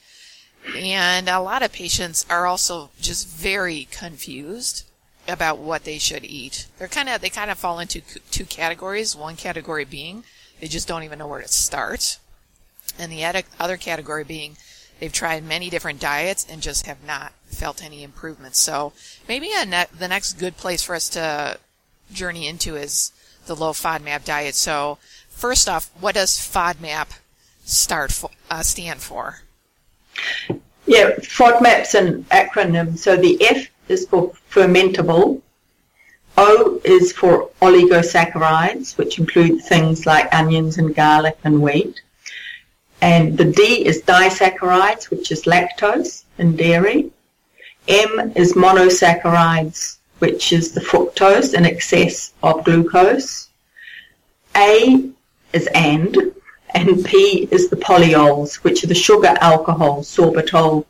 And 0.74 1.28
a 1.28 1.40
lot 1.40 1.62
of 1.62 1.72
patients 1.72 2.24
are 2.30 2.46
also 2.46 2.90
just 3.00 3.28
very 3.28 3.86
confused 3.90 4.84
about 5.28 5.58
what 5.58 5.84
they 5.84 5.98
should 5.98 6.24
eat. 6.24 6.66
They're 6.78 6.88
kind 6.88 7.08
of 7.08 7.20
they 7.20 7.28
kind 7.28 7.50
of 7.50 7.58
fall 7.58 7.78
into 7.78 8.00
two 8.30 8.46
categories. 8.46 9.14
One 9.14 9.36
category 9.36 9.84
being 9.84 10.24
they 10.60 10.68
just 10.68 10.88
don't 10.88 11.04
even 11.04 11.18
know 11.18 11.28
where 11.28 11.42
to 11.42 11.48
start, 11.48 12.18
and 12.98 13.12
the 13.12 13.24
other 13.58 13.76
category 13.76 14.24
being 14.24 14.56
they've 14.98 15.12
tried 15.12 15.44
many 15.44 15.70
different 15.70 16.00
diets 16.00 16.46
and 16.50 16.60
just 16.60 16.86
have 16.86 17.04
not 17.04 17.32
felt 17.46 17.84
any 17.84 18.02
improvement. 18.02 18.56
So 18.56 18.92
maybe 19.28 19.48
ne- 19.48 19.86
the 19.96 20.08
next 20.08 20.34
good 20.34 20.56
place 20.56 20.82
for 20.82 20.94
us 20.94 21.08
to 21.10 21.58
journey 22.12 22.48
into 22.48 22.76
is 22.76 23.12
the 23.46 23.54
low 23.54 23.72
FODMAP 23.72 24.24
diet. 24.24 24.54
So 24.54 24.98
first 25.28 25.68
off, 25.68 25.90
what 26.00 26.14
does 26.14 26.32
FODMAP 26.32 27.08
start 27.64 28.12
for, 28.12 28.30
uh, 28.50 28.62
stand 28.62 29.00
for? 29.00 29.42
Yeah, 30.86 31.10
FODMAP's 31.16 31.94
an 31.94 32.24
acronym. 32.24 32.98
So 32.98 33.16
the 33.16 33.42
F 33.44 33.68
is 33.88 34.06
for 34.06 34.32
fermentable. 34.50 35.42
O 36.40 36.80
is 36.84 37.10
for 37.10 37.50
oligosaccharides, 37.60 38.96
which 38.96 39.18
include 39.18 39.60
things 39.60 40.06
like 40.06 40.32
onions 40.32 40.78
and 40.78 40.94
garlic 40.94 41.36
and 41.42 41.60
wheat. 41.60 42.00
And 43.00 43.36
the 43.36 43.46
D 43.46 43.84
is 43.84 44.02
disaccharides, 44.02 45.10
which 45.10 45.32
is 45.32 45.46
lactose 45.46 46.22
and 46.38 46.56
dairy. 46.56 47.10
M 47.88 48.32
is 48.36 48.52
monosaccharides, 48.52 49.96
which 50.20 50.52
is 50.52 50.70
the 50.70 50.80
fructose 50.80 51.54
in 51.54 51.66
excess 51.66 52.32
of 52.40 52.62
glucose. 52.62 53.48
A 54.56 55.10
is 55.52 55.66
and, 55.74 56.16
and 56.72 57.04
P 57.04 57.48
is 57.50 57.68
the 57.68 57.82
polyols, 57.88 58.62
which 58.62 58.84
are 58.84 58.86
the 58.86 58.94
sugar 58.94 59.34
alcohol, 59.40 60.02
sorbitol 60.02 60.84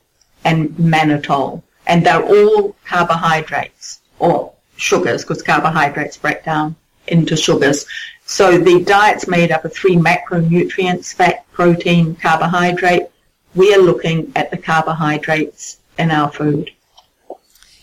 and 0.45 0.69
mannitol. 0.73 1.63
And 1.87 2.05
they're 2.05 2.23
all 2.23 2.77
carbohydrates, 2.85 4.03
or 4.19 4.53
sugars, 4.79 5.23
because 5.23 5.43
carbohydrates 5.43 6.17
break 6.17 6.45
down 6.45 6.77
into 7.07 7.37
sugars. 7.37 7.85
So 8.25 8.59
the 8.59 8.83
diet's 8.85 9.29
made 9.29 9.51
up 9.51 9.65
of 9.65 9.75
three 9.75 9.97
macronutrients, 9.97 11.13
fat, 11.13 11.45
protein, 11.53 12.17
carbohydrate. 12.17 13.09
We 13.55 13.75
are 13.75 13.81
looking 13.81 14.33
at 14.37 14.51
the 14.51 14.59
carbohydrates 14.59 15.79
in 15.99 16.11
our 16.11 16.31
food. 16.31 16.71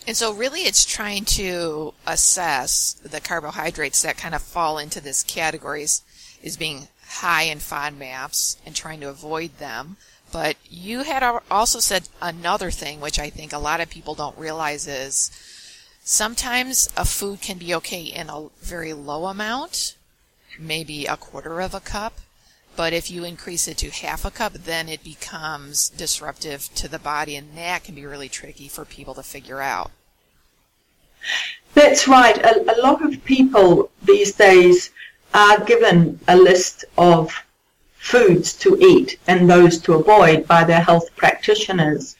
And 0.08 0.16
so 0.16 0.34
really 0.34 0.62
it's 0.62 0.86
trying 0.86 1.26
to 1.26 1.94
assess 2.06 2.94
the 3.04 3.20
carbohydrates 3.20 4.04
that 4.04 4.18
kind 4.18 4.36
of 4.36 4.42
fall 4.42 4.78
into 4.78 5.02
this 5.02 5.24
categories 5.24 6.04
is 6.44 6.58
being 6.58 6.88
high 7.08 7.44
in 7.44 7.58
FODMAPs 7.58 8.58
and 8.66 8.76
trying 8.76 9.00
to 9.02 9.10
avoid 9.10 9.58
them. 9.58 9.98
But 10.32 10.58
you 10.70 11.04
had 11.04 11.24
also 11.50 11.80
said 11.80 12.08
another 12.22 12.70
thing, 12.70 13.02
which 13.02 13.18
I 13.18 13.32
think 13.32 13.52
a 13.52 13.58
lot 13.58 13.82
of 13.82 13.90
people 13.90 14.14
don't 14.14 14.38
realize 14.38 14.88
is 14.88 15.32
sometimes 16.06 16.88
a 16.96 17.04
food 17.04 17.42
can 17.42 17.58
be 17.58 17.74
okay 17.74 18.04
in 18.04 18.30
a 18.30 18.48
very 18.62 18.94
low 18.94 19.26
amount, 19.26 19.98
maybe 20.58 21.06
a 21.06 21.18
quarter 21.18 21.60
of 21.60 21.74
a 21.74 21.80
cup. 21.82 22.20
But 22.76 22.94
if 22.94 23.10
you 23.10 23.24
increase 23.24 23.68
it 23.68 23.78
to 23.80 23.90
half 23.90 24.24
a 24.24 24.32
cup, 24.32 24.54
then 24.54 24.88
it 24.88 25.04
becomes 25.04 25.90
disruptive 25.90 26.70
to 26.76 26.88
the 26.88 27.00
body, 27.00 27.36
and 27.36 27.58
that 27.58 27.84
can 27.84 27.96
be 27.96 28.06
really 28.06 28.30
tricky 28.30 28.68
for 28.68 28.86
people 28.86 29.16
to 29.16 29.24
figure 29.24 29.62
out. 29.62 29.92
That's 31.74 32.08
right. 32.08 32.38
A, 32.38 32.62
a 32.72 32.78
lot 32.82 33.04
of 33.04 33.24
people 33.26 33.90
these 34.04 34.34
days 34.34 34.92
are 35.34 35.64
given 35.64 36.20
a 36.28 36.38
list 36.38 36.86
of 36.98 37.44
foods 37.96 38.54
to 38.54 38.78
eat 38.80 39.18
and 39.26 39.50
those 39.50 39.80
to 39.80 39.94
avoid 39.94 40.48
by 40.48 40.64
their 40.64 40.82
health 40.82 41.16
practitioners. 41.16 42.16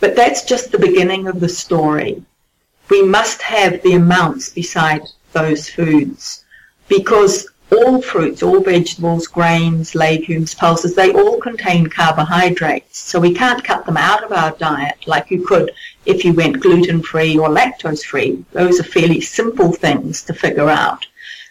But 0.00 0.16
that's 0.16 0.44
just 0.44 0.72
the 0.72 0.78
beginning 0.78 1.28
of 1.28 1.38
the 1.38 1.48
story. 1.48 2.24
We 2.90 3.02
must 3.02 3.42
have 3.42 3.82
the 3.82 3.94
amounts 3.94 4.50
beside 4.50 5.02
those 5.32 5.68
foods 5.68 6.44
because 6.88 7.48
all 7.72 8.02
fruits, 8.02 8.42
all 8.42 8.60
vegetables, 8.60 9.26
grains, 9.26 9.94
legumes, 9.94 10.54
pulses, 10.54 10.94
they 10.94 11.12
all 11.12 11.38
contain 11.38 11.86
carbohydrates. 11.86 12.98
So 12.98 13.18
we 13.18 13.32
can't 13.32 13.64
cut 13.64 13.86
them 13.86 13.96
out 13.96 14.22
of 14.22 14.32
our 14.32 14.50
diet 14.52 14.98
like 15.06 15.30
you 15.30 15.44
could 15.46 15.72
if 16.04 16.24
you 16.24 16.34
went 16.34 16.60
gluten 16.60 17.02
free 17.02 17.38
or 17.38 17.48
lactose 17.48 18.04
free. 18.04 18.44
Those 18.52 18.78
are 18.78 18.84
fairly 18.84 19.20
simple 19.20 19.72
things 19.72 20.22
to 20.24 20.34
figure 20.34 20.68
out. 20.68 21.06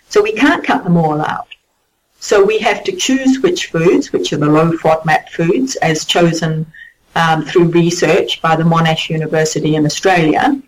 So 0.10 0.22
we 0.22 0.34
can't 0.34 0.64
cut 0.64 0.84
them 0.84 0.98
all 0.98 1.22
out. 1.22 1.48
So 2.20 2.44
we 2.44 2.60
have 2.60 2.84
to 2.84 2.92
choose 2.92 3.40
which 3.40 3.68
foods, 3.68 4.14
which 4.14 4.32
are 4.32 4.38
the 4.38 4.46
low 4.46 4.72
FODMAP 4.74 5.30
foods, 5.30 5.76
as 5.78 6.06
chosen 6.06 6.72
um, 7.16 7.46
through 7.46 7.70
research 7.70 8.42
by 8.44 8.56
the 8.56 8.64
Monash 8.64 9.10
University 9.10 9.76
in 9.76 9.86
Australia, 9.86 10.62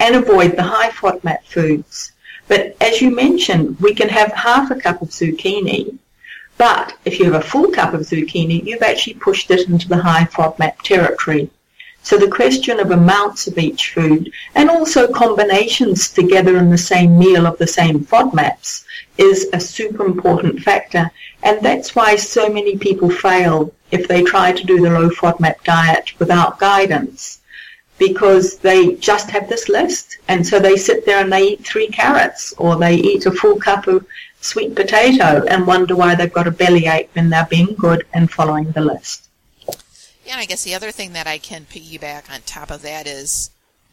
and 0.00 0.16
avoid 0.16 0.56
the 0.56 0.62
high 0.62 0.90
FODMAP 0.90 1.44
foods. 1.44 2.12
But 2.48 2.74
as 2.80 3.00
you 3.00 3.10
mentioned, 3.14 3.78
we 3.78 3.94
can 3.94 4.08
have 4.08 4.32
half 4.32 4.70
a 4.70 4.74
cup 4.74 5.02
of 5.02 5.10
zucchini, 5.10 5.98
but 6.56 6.94
if 7.04 7.18
you 7.18 7.26
have 7.26 7.40
a 7.40 7.46
full 7.46 7.70
cup 7.70 7.94
of 7.94 8.00
zucchini, 8.00 8.64
you've 8.64 8.82
actually 8.82 9.14
pushed 9.14 9.50
it 9.50 9.68
into 9.68 9.88
the 9.88 10.02
high 10.02 10.24
FODMAP 10.24 10.82
territory. 10.82 11.50
So 12.02 12.16
the 12.16 12.30
question 12.30 12.80
of 12.80 12.90
amounts 12.90 13.46
of 13.46 13.58
each 13.58 13.92
food 13.92 14.32
and 14.54 14.70
also 14.70 15.12
combinations 15.12 16.08
together 16.08 16.56
in 16.56 16.70
the 16.70 16.78
same 16.78 17.18
meal 17.18 17.46
of 17.46 17.58
the 17.58 17.66
same 17.66 18.00
FODMAPs 18.00 18.84
is 19.18 19.48
a 19.52 19.60
super 19.60 20.06
important 20.06 20.60
factor. 20.60 21.10
And 21.42 21.60
that's 21.60 21.94
why 21.94 22.16
so 22.16 22.48
many 22.48 22.78
people 22.78 23.10
fail 23.10 23.72
if 23.90 24.08
they 24.08 24.22
try 24.22 24.52
to 24.52 24.64
do 24.64 24.80
the 24.80 24.90
low 24.90 25.10
FODMAP 25.10 25.62
diet 25.62 26.18
without 26.18 26.58
guidance 26.58 27.39
because 28.00 28.56
they 28.56 28.94
just 28.94 29.30
have 29.30 29.48
this 29.48 29.68
list. 29.68 30.16
And 30.26 30.44
so 30.44 30.58
they 30.58 30.76
sit 30.76 31.04
there 31.04 31.20
and 31.20 31.30
they 31.30 31.50
eat 31.50 31.64
three 31.64 31.86
carrots 31.86 32.54
or 32.56 32.76
they 32.76 32.94
eat 32.94 33.26
a 33.26 33.30
full 33.30 33.60
cup 33.60 33.86
of 33.86 34.06
sweet 34.40 34.74
potato 34.74 35.44
and 35.46 35.66
wonder 35.66 35.94
why 35.94 36.14
they've 36.14 36.32
got 36.32 36.48
a 36.48 36.50
bellyache 36.50 37.10
when 37.12 37.28
they're 37.28 37.46
being 37.50 37.74
good 37.74 38.06
and 38.14 38.30
following 38.30 38.72
the 38.72 38.80
list. 38.80 39.28
Yeah, 40.24 40.36
I 40.36 40.46
guess 40.46 40.64
the 40.64 40.74
other 40.74 40.90
thing 40.90 41.12
that 41.12 41.26
I 41.26 41.36
can 41.36 41.66
piggyback 41.66 42.32
on 42.32 42.40
top 42.46 42.70
of 42.70 42.80
that 42.82 43.06
is 43.06 43.50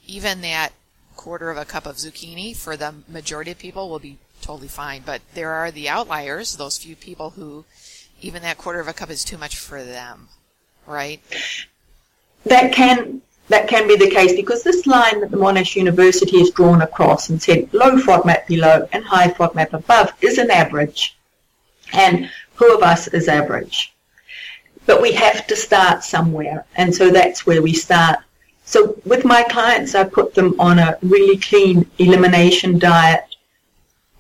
even 0.08 0.40
that 0.42 0.72
quarter 1.18 1.50
of 1.50 1.58
a 1.58 1.66
cup 1.66 1.86
of 1.86 1.98
zucchini 1.98 2.56
for 2.56 2.78
the 2.78 2.94
majority 3.10 3.52
of 3.52 3.60
people 3.60 3.90
will 3.90 4.00
be 4.00 4.18
totally 4.42 4.70
fine. 4.70 5.04
But 5.06 5.22
there 5.34 5.52
are 5.52 5.70
the 5.70 5.90
outliers, 5.90 6.56
those 6.56 6.78
few 6.78 6.96
people 6.96 7.32
who 7.32 7.66
even 8.22 8.42
that 8.44 8.58
quarter 8.58 8.80
of 8.80 8.88
a 8.88 8.94
cup 8.94 9.10
is 9.10 9.26
too 9.26 9.38
much 9.38 9.58
for 9.58 9.84
them, 9.84 10.30
right? 10.86 11.20
That 12.46 12.72
can 12.72 13.22
that 13.50 13.68
can 13.68 13.88
be 13.88 13.96
the 13.96 14.10
case 14.10 14.36
because 14.36 14.64
this 14.64 14.86
line 14.86 15.22
that 15.22 15.32
the 15.32 15.38
Monash 15.38 15.76
University 15.76 16.40
has 16.40 16.52
drawn 16.52 16.82
across 16.82 17.30
and 17.30 17.42
said 17.42 17.74
low 17.74 17.98
FODMAP 17.98 18.48
below 18.48 18.88
and 18.92 19.04
high 19.06 19.30
FODMAP 19.30 19.74
above 19.74 20.14
is 20.22 20.38
an 20.38 20.52
average. 20.52 21.18
And 21.94 22.30
who 22.56 22.76
of 22.76 22.84
us 22.84 23.08
is 23.08 23.28
average? 23.28 23.94
But 24.86 25.02
we 25.02 25.14
have 25.14 25.48
to 25.48 25.56
start 25.56 26.04
somewhere, 26.04 26.66
and 26.76 26.94
so 26.94 27.10
that's 27.10 27.46
where 27.46 27.62
we 27.62 27.74
start. 27.74 28.20
So 28.66 29.00
with 29.06 29.24
my 29.24 29.44
clients, 29.44 29.96
I 29.96 30.04
put 30.04 30.34
them 30.34 30.60
on 30.60 30.80
a 30.80 30.98
really 31.02 31.38
clean 31.38 31.90
elimination 32.00 32.80
diet 32.80 33.24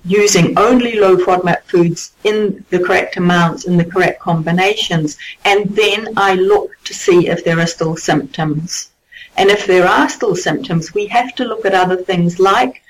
using 0.05 0.57
only 0.57 0.97
low 0.97 1.17
FODMAP 1.17 1.63
foods 1.63 2.13
in 2.23 2.63
the 2.69 2.79
correct 2.79 3.17
amounts, 3.17 3.65
in 3.65 3.75
the 3.75 3.83
correct 3.83 4.21
combinations, 4.21 5.17
and 5.43 5.69
then 5.75 6.13
I 6.15 6.35
look 6.35 6.71
to 6.85 6.93
see 6.93 7.27
if 7.27 7.43
there 7.43 7.59
are 7.59 7.67
still 7.67 7.97
symptoms. 7.97 8.91
And 9.37 9.51
if 9.51 9.67
there 9.67 9.87
are 9.87 10.09
still 10.09 10.35
symptoms, 10.35 10.95
we 10.95 11.05
have 11.07 11.35
to 11.35 11.45
look 11.45 11.63
at 11.63 11.75
other 11.75 11.95
things 11.95 12.39
like, 12.39 12.81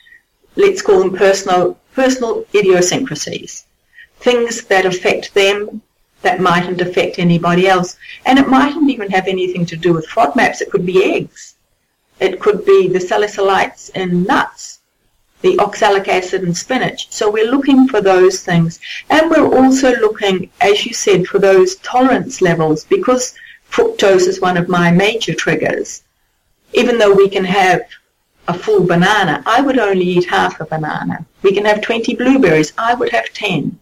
let's 0.56 0.82
call 0.82 1.00
them 1.00 1.14
personal, 1.16 1.78
personal 1.94 2.46
idiosyncrasies, 2.56 3.66
things 4.20 4.64
that 4.64 4.86
affect 4.86 5.34
them 5.34 5.82
that 6.22 6.40
mightn't 6.40 6.82
affect 6.82 7.20
anybody 7.20 7.68
else. 7.68 7.98
And 8.26 8.40
it 8.40 8.48
mightn't 8.48 8.90
even 8.90 9.12
have 9.12 9.28
anything 9.28 9.66
to 9.68 9.76
do 9.76 9.94
with 9.94 10.08
FODMAPs. 10.08 10.62
It 10.62 10.72
could 10.72 10.86
be 10.86 11.04
eggs. 11.04 11.56
It 12.20 12.40
could 12.40 12.66
be 12.66 12.88
the 12.88 13.00
salicylates 13.00 13.92
in 13.92 14.24
nuts, 14.24 14.80
the 15.42 15.60
oxalic 15.60 16.08
acid 16.08 16.44
in 16.44 16.56
spinach. 16.56 17.12
So 17.12 17.30
we're 17.30 17.52
looking 17.52 17.88
for 17.88 18.02
those 18.02 18.42
things. 18.42 18.80
And 19.10 19.30
we're 19.30 19.54
also 19.54 19.92
looking, 19.98 20.50
as 20.62 20.86
you 20.86 20.94
said, 20.94 21.28
for 21.28 21.40
those 21.40 21.76
tolerance 21.78 22.42
levels 22.42 22.86
because 22.86 23.36
fructose 23.70 24.28
is 24.28 24.42
one 24.42 24.58
of 24.58 24.70
my 24.70 24.92
major 24.92 25.36
triggers. 25.36 26.04
Even 26.74 26.98
though 26.98 27.14
we 27.14 27.30
can 27.30 27.46
have 27.46 27.82
a 28.48 28.54
full 28.54 28.86
banana, 28.86 29.44
I 29.46 29.62
would 29.62 29.78
only 29.78 30.06
eat 30.06 30.26
half 30.26 30.60
a 30.60 30.66
banana. 30.66 31.26
We 31.42 31.54
can 31.54 31.66
have 31.66 31.82
20 31.82 32.16
blueberries, 32.16 32.74
I 32.78 32.94
would 32.94 33.10
have 33.10 33.34
10. 33.34 33.80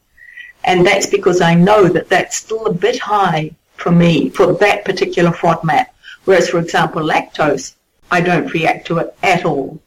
And 0.64 0.86
that's 0.86 1.06
because 1.06 1.42
I 1.42 1.54
know 1.54 1.88
that 1.88 2.10
that's 2.10 2.38
still 2.38 2.66
a 2.66 2.74
bit 2.74 3.00
high 3.00 3.52
for 3.76 3.92
me 3.92 4.30
for 4.30 4.54
that 4.54 4.86
particular 4.86 5.32
FODMAP. 5.32 5.86
Whereas, 6.26 6.50
for 6.50 6.60
example, 6.60 7.04
lactose, 7.04 7.76
I 8.10 8.22
don't 8.22 8.52
react 8.54 8.88
to 8.88 8.98
it 9.00 9.16
at 9.22 9.46
all. 9.46 9.80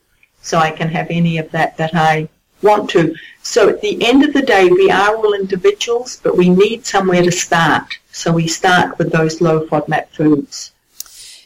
So 0.43 0.59
I 0.59 0.71
can 0.71 0.88
have 0.88 1.09
any 1.11 1.38
of 1.38 1.50
that 1.50 1.76
that 1.78 1.95
I 1.95 2.28
want 2.62 2.90
to. 2.90 3.14
So 3.43 3.69
at 3.69 3.81
the 3.81 4.07
end 4.07 4.25
of 4.25 4.33
the 4.33 4.43
day, 4.43 4.69
we 4.69 4.90
are 4.90 5.17
all 5.17 5.35
individuals, 5.35 6.21
but 6.23 6.37
we 6.37 6.49
need 6.49 6.87
somewhere 6.87 7.23
to 7.23 7.33
start. 7.33 7.99
So 8.12 8.33
we 8.33 8.47
start 8.47 8.99
with 8.99 9.11
those 9.12 9.40
low 9.40 9.67
FODMAP 9.67 10.09
foods. 10.11 10.73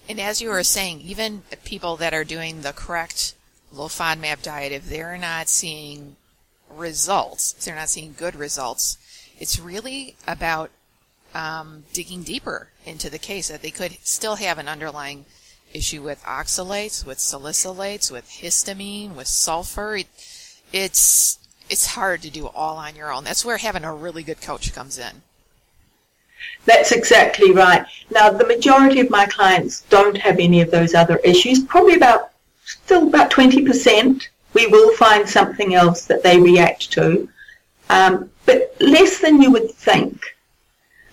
And 0.09 0.21
as 0.21 0.43
you 0.43 0.51
were 0.51 0.65
saying, 0.65 1.01
even 1.03 1.43
people 1.65 1.97
that 1.97 2.13
are 2.13 2.25
doing 2.25 2.63
the 2.63 2.73
correct 2.73 3.35
low 3.73 3.89
FODMAP 3.89 4.43
diet, 4.43 4.73
if 4.73 4.89
they're 4.89 5.19
not 5.19 5.49
seeing 5.49 6.17
results, 6.71 7.55
if 7.57 7.65
they're 7.65 7.75
not 7.75 7.89
seeing 7.89 8.15
good 8.17 8.35
results, 8.35 8.99
it's 9.39 9.59
really 9.59 10.17
about 10.27 10.71
um, 11.35 11.85
digging 11.93 12.23
deeper 12.23 12.69
into 12.85 13.09
the 13.09 13.19
case 13.19 13.49
that 13.49 13.63
they 13.63 13.71
could 13.71 13.97
still 14.03 14.37
have 14.37 14.59
an 14.59 14.69
underlying 14.69 15.25
issue 15.73 16.03
with 16.03 16.23
oxalates, 16.25 17.07
with 17.07 17.19
salicylates, 17.19 18.11
with 18.11 18.29
histamine, 18.29 19.15
with 19.15 19.29
sulfur. 19.29 19.97
It, 19.97 20.09
it's 20.73 21.39
it's 21.71 21.87
hard 21.87 22.23
to 22.23 22.31
do 22.31 22.49
all 22.49 22.77
on 22.77 22.97
your 22.97 23.13
own. 23.13 23.25
That's 23.25 23.45
where 23.45 23.57
having 23.57 23.85
a 23.85 23.95
really 23.95 24.23
good 24.23 24.43
coach 24.43 24.75
comes 24.75 24.99
in. 24.99 25.23
That's 26.65 26.93
exactly 26.93 27.53
right. 27.53 27.85
Now, 28.11 28.31
the 28.31 28.47
majority 28.47 29.01
of 29.01 29.11
my 29.11 29.27
clients 29.27 29.83
don't 29.83 30.17
have 30.17 30.39
any 30.39 30.61
of 30.61 30.71
those 30.71 30.95
other 30.95 31.17
issues. 31.19 31.65
Probably 31.65 31.95
about, 31.95 32.31
still 32.65 33.09
about 33.09 33.31
20%. 33.31 34.29
We 34.55 34.67
will 34.67 34.95
find 34.97 35.29
something 35.29 35.75
else 35.75 36.05
that 36.07 36.23
they 36.23 36.39
react 36.39 36.93
to. 36.93 37.29
Um, 37.91 38.31
but 38.47 38.75
less 38.81 39.19
than 39.19 39.43
you 39.43 39.51
would 39.51 39.71
think. 39.71 40.23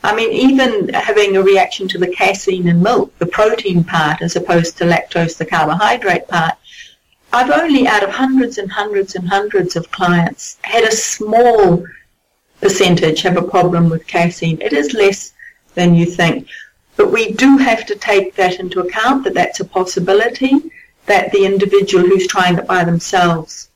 I 0.03 0.15
mean, 0.15 0.31
even 0.31 0.89
having 0.93 1.35
a 1.35 1.43
reaction 1.43 1.87
to 1.89 1.97
the 1.97 2.07
casein 2.07 2.67
in 2.67 2.81
milk, 2.81 3.17
the 3.19 3.25
protein 3.25 3.83
part, 3.83 4.21
as 4.21 4.35
opposed 4.35 4.77
to 4.77 4.85
lactose, 4.85 5.37
the 5.37 5.45
carbohydrate 5.45 6.27
part, 6.27 6.55
I've 7.33 7.51
only 7.51 7.85
out 7.85 8.03
of 8.03 8.09
hundreds 8.09 8.57
and 8.57 8.71
hundreds 8.71 9.15
and 9.15 9.27
hundreds 9.27 9.75
of 9.75 9.91
clients 9.91 10.57
had 10.63 10.83
a 10.83 10.91
small 10.91 11.85
percentage 12.61 13.21
have 13.21 13.37
a 13.37 13.41
problem 13.41 13.89
with 13.89 14.07
casein. 14.07 14.59
It 14.61 14.73
is 14.73 14.93
less 14.93 15.33
than 15.75 15.95
you 15.95 16.05
think. 16.05 16.47
But 16.95 17.11
we 17.11 17.31
do 17.31 17.57
have 17.57 17.85
to 17.85 17.95
take 17.95 18.35
that 18.35 18.59
into 18.59 18.81
account 18.81 19.23
that 19.23 19.33
that's 19.33 19.59
a 19.59 19.65
possibility, 19.65 20.71
that 21.05 21.31
the 21.31 21.45
individual 21.45 22.05
who's 22.05 22.27
trying 22.27 22.57
it 22.57 22.67
by 22.67 22.83
themselves 22.83 23.69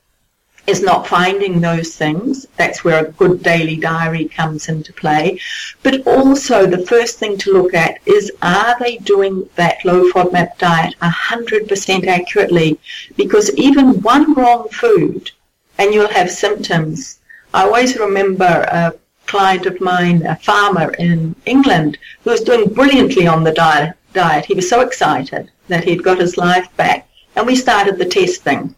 is 0.65 0.81
not 0.81 1.07
finding 1.07 1.59
those 1.59 1.95
things. 1.95 2.45
That's 2.55 2.83
where 2.83 3.05
a 3.05 3.11
good 3.11 3.43
daily 3.43 3.75
diary 3.75 4.29
comes 4.29 4.69
into 4.69 4.93
play. 4.93 5.39
But 5.81 6.07
also 6.07 6.65
the 6.65 6.85
first 6.85 7.19
thing 7.19 7.37
to 7.39 7.51
look 7.51 7.73
at 7.73 7.99
is 8.05 8.31
are 8.41 8.77
they 8.79 8.97
doing 8.97 9.49
that 9.55 9.83
low 9.83 10.09
FODMAP 10.11 10.57
diet 10.57 10.95
100% 11.01 12.07
accurately? 12.07 12.79
Because 13.17 13.53
even 13.55 14.01
one 14.01 14.33
wrong 14.33 14.69
food 14.69 15.31
and 15.77 15.93
you'll 15.93 16.07
have 16.07 16.31
symptoms. 16.31 17.19
I 17.53 17.65
always 17.65 17.99
remember 17.99 18.65
a 18.67 18.95
client 19.27 19.67
of 19.67 19.79
mine, 19.79 20.25
a 20.25 20.35
farmer 20.37 20.91
in 20.93 21.35
England, 21.45 21.99
who 22.23 22.31
was 22.31 22.41
doing 22.41 22.73
brilliantly 22.73 23.27
on 23.27 23.43
the 23.43 23.51
diet. 23.51 23.95
diet. 24.11 24.45
He 24.45 24.55
was 24.55 24.67
so 24.67 24.81
excited 24.81 25.51
that 25.67 25.83
he'd 25.83 26.03
got 26.03 26.19
his 26.19 26.35
life 26.37 26.67
back. 26.77 27.07
And 27.35 27.45
we 27.45 27.55
started 27.55 27.97
the 27.97 28.05
testing. 28.05 28.75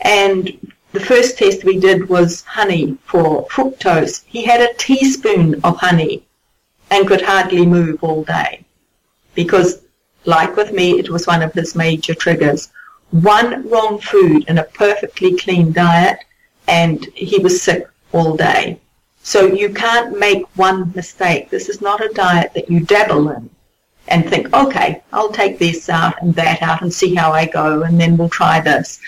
And 0.00 0.72
the 0.92 1.00
first 1.00 1.36
test 1.36 1.64
we 1.64 1.78
did 1.78 2.08
was 2.08 2.42
honey 2.42 2.96
for 3.04 3.46
fructose. 3.48 4.24
He 4.26 4.44
had 4.44 4.60
a 4.62 4.74
teaspoon 4.74 5.60
of 5.62 5.76
honey 5.76 6.24
and 6.90 7.06
could 7.06 7.22
hardly 7.22 7.66
move 7.66 8.02
all 8.02 8.24
day 8.24 8.64
because, 9.34 9.82
like 10.24 10.56
with 10.56 10.72
me, 10.72 10.98
it 10.98 11.10
was 11.10 11.26
one 11.26 11.42
of 11.42 11.52
his 11.52 11.74
major 11.74 12.14
triggers. 12.14 12.70
One 13.10 13.68
wrong 13.68 13.98
food 14.00 14.44
in 14.48 14.58
a 14.58 14.64
perfectly 14.64 15.36
clean 15.36 15.72
diet 15.72 16.18
and 16.68 17.04
he 17.14 17.38
was 17.38 17.62
sick 17.62 17.86
all 18.12 18.36
day. 18.36 18.78
So 19.22 19.46
you 19.46 19.72
can't 19.72 20.18
make 20.18 20.44
one 20.56 20.92
mistake. 20.94 21.50
This 21.50 21.68
is 21.68 21.80
not 21.80 22.04
a 22.04 22.12
diet 22.12 22.52
that 22.54 22.70
you 22.70 22.80
dabble 22.80 23.30
in 23.30 23.50
and 24.08 24.28
think, 24.28 24.52
okay, 24.52 25.02
I'll 25.12 25.32
take 25.32 25.58
this 25.58 25.88
out 25.88 26.20
and 26.20 26.34
that 26.34 26.60
out 26.60 26.82
and 26.82 26.92
see 26.92 27.14
how 27.14 27.32
I 27.32 27.46
go 27.46 27.82
and 27.82 27.98
then 27.98 28.16
we'll 28.16 28.28
try 28.28 28.60
this 28.60 29.00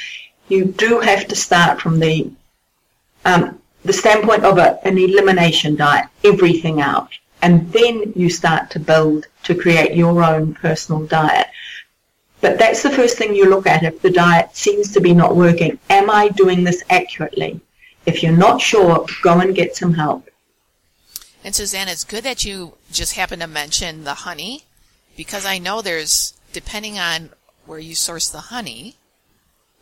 you 0.49 0.65
do 0.65 1.01
have 1.01 1.27
to 1.29 1.37
start 1.37 1.81
from 1.81 1.99
the 1.99 2.31
um, 3.25 3.61
the 3.85 3.93
standpoint 3.93 4.45
of 4.45 4.59
a, 4.59 4.79
an 4.87 4.99
elimination 4.99 5.77
diet, 5.77 6.07
everything 6.25 6.81
out, 6.81 7.11
and 7.43 7.73
then 7.73 8.13
you 8.15 8.31
start 8.31 8.71
to 8.71 8.81
build 8.81 9.27
to 9.45 9.55
create 9.55 9.97
your 9.97 10.23
own 10.23 10.55
personal 10.55 11.07
diet. 11.07 11.49
But 12.41 12.59
that's 12.59 12.83
the 12.83 12.91
first 12.91 13.17
thing 13.17 13.35
you 13.35 13.49
look 13.49 13.67
at 13.67 13.83
if 13.83 14.03
the 14.03 14.11
diet 14.11 14.55
seems 14.55 14.93
to 14.93 15.01
be 15.01 15.15
not 15.15 15.37
working. 15.37 15.79
Am 15.89 16.11
I 16.11 16.29
doing 16.29 16.65
this 16.65 16.83
accurately? 16.91 17.61
If 18.05 18.23
you're 18.23 18.37
not 18.37 18.61
sure, 18.61 19.07
go 19.23 19.41
and 19.41 19.55
get 19.55 19.77
some 19.77 19.95
help. 19.95 20.29
And 21.43 21.55
Suzanne, 21.55 21.89
it's 21.89 22.05
good 22.05 22.25
that 22.25 22.45
you 22.45 22.75
just 22.93 23.15
happened 23.15 23.43
to 23.43 23.49
mention 23.49 24.05
the 24.05 24.15
honey 24.15 24.65
because 25.17 25.47
I 25.47 25.59
know 25.59 25.81
there's, 25.81 26.35
depending 26.53 26.99
on 26.99 27.31
where 27.65 27.79
you 27.79 27.95
source 27.95 28.29
the 28.29 28.39
honey, 28.39 28.97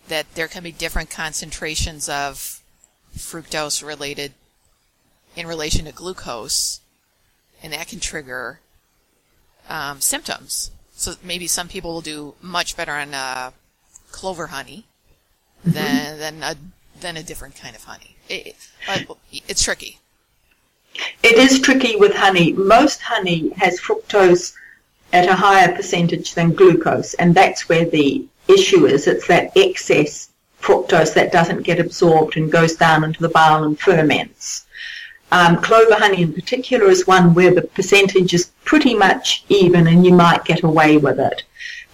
that 0.08 0.26
there 0.34 0.48
can 0.48 0.62
be 0.62 0.72
different 0.72 1.10
concentrations 1.10 2.08
of 2.08 2.60
fructose 3.16 3.84
related 3.84 4.32
in 5.36 5.46
relation 5.46 5.86
to 5.86 5.92
glucose, 5.92 6.80
and 7.62 7.72
that 7.72 7.88
can 7.88 8.00
trigger 8.00 8.60
um, 9.68 10.00
symptoms. 10.00 10.70
So 11.04 11.16
maybe 11.22 11.46
some 11.46 11.68
people 11.68 11.92
will 11.92 12.00
do 12.00 12.32
much 12.40 12.78
better 12.78 12.92
on 12.92 13.12
uh, 13.12 13.50
clover 14.10 14.46
honey 14.46 14.86
mm-hmm. 15.60 15.72
than 15.72 16.18
than 16.18 16.42
a 16.42 16.56
than 16.98 17.18
a 17.18 17.22
different 17.22 17.56
kind 17.56 17.76
of 17.76 17.84
honey. 17.84 18.16
It, 18.30 18.56
but 18.86 19.18
it's 19.30 19.62
tricky. 19.62 19.98
It 21.22 21.36
is 21.36 21.60
tricky 21.60 21.96
with 21.96 22.14
honey. 22.14 22.54
Most 22.54 23.02
honey 23.02 23.50
has 23.50 23.78
fructose 23.78 24.54
at 25.12 25.28
a 25.28 25.34
higher 25.34 25.76
percentage 25.76 26.32
than 26.32 26.54
glucose, 26.54 27.12
and 27.12 27.34
that's 27.34 27.68
where 27.68 27.84
the 27.84 28.26
issue 28.48 28.86
is 28.86 29.06
it's 29.06 29.26
that 29.26 29.52
excess 29.54 30.30
fructose 30.62 31.12
that 31.12 31.32
doesn't 31.32 31.64
get 31.64 31.80
absorbed 31.80 32.38
and 32.38 32.50
goes 32.50 32.76
down 32.76 33.04
into 33.04 33.20
the 33.20 33.28
bile 33.28 33.64
and 33.64 33.78
ferments. 33.78 34.63
Um, 35.32 35.56
clover 35.60 35.94
honey 35.94 36.22
in 36.22 36.32
particular 36.32 36.86
is 36.86 37.06
one 37.06 37.34
where 37.34 37.52
the 37.52 37.62
percentage 37.62 38.34
is 38.34 38.52
pretty 38.64 38.94
much 38.94 39.44
even 39.48 39.86
and 39.86 40.04
you 40.04 40.14
might 40.14 40.44
get 40.44 40.62
away 40.62 40.96
with 40.96 41.18
it. 41.18 41.42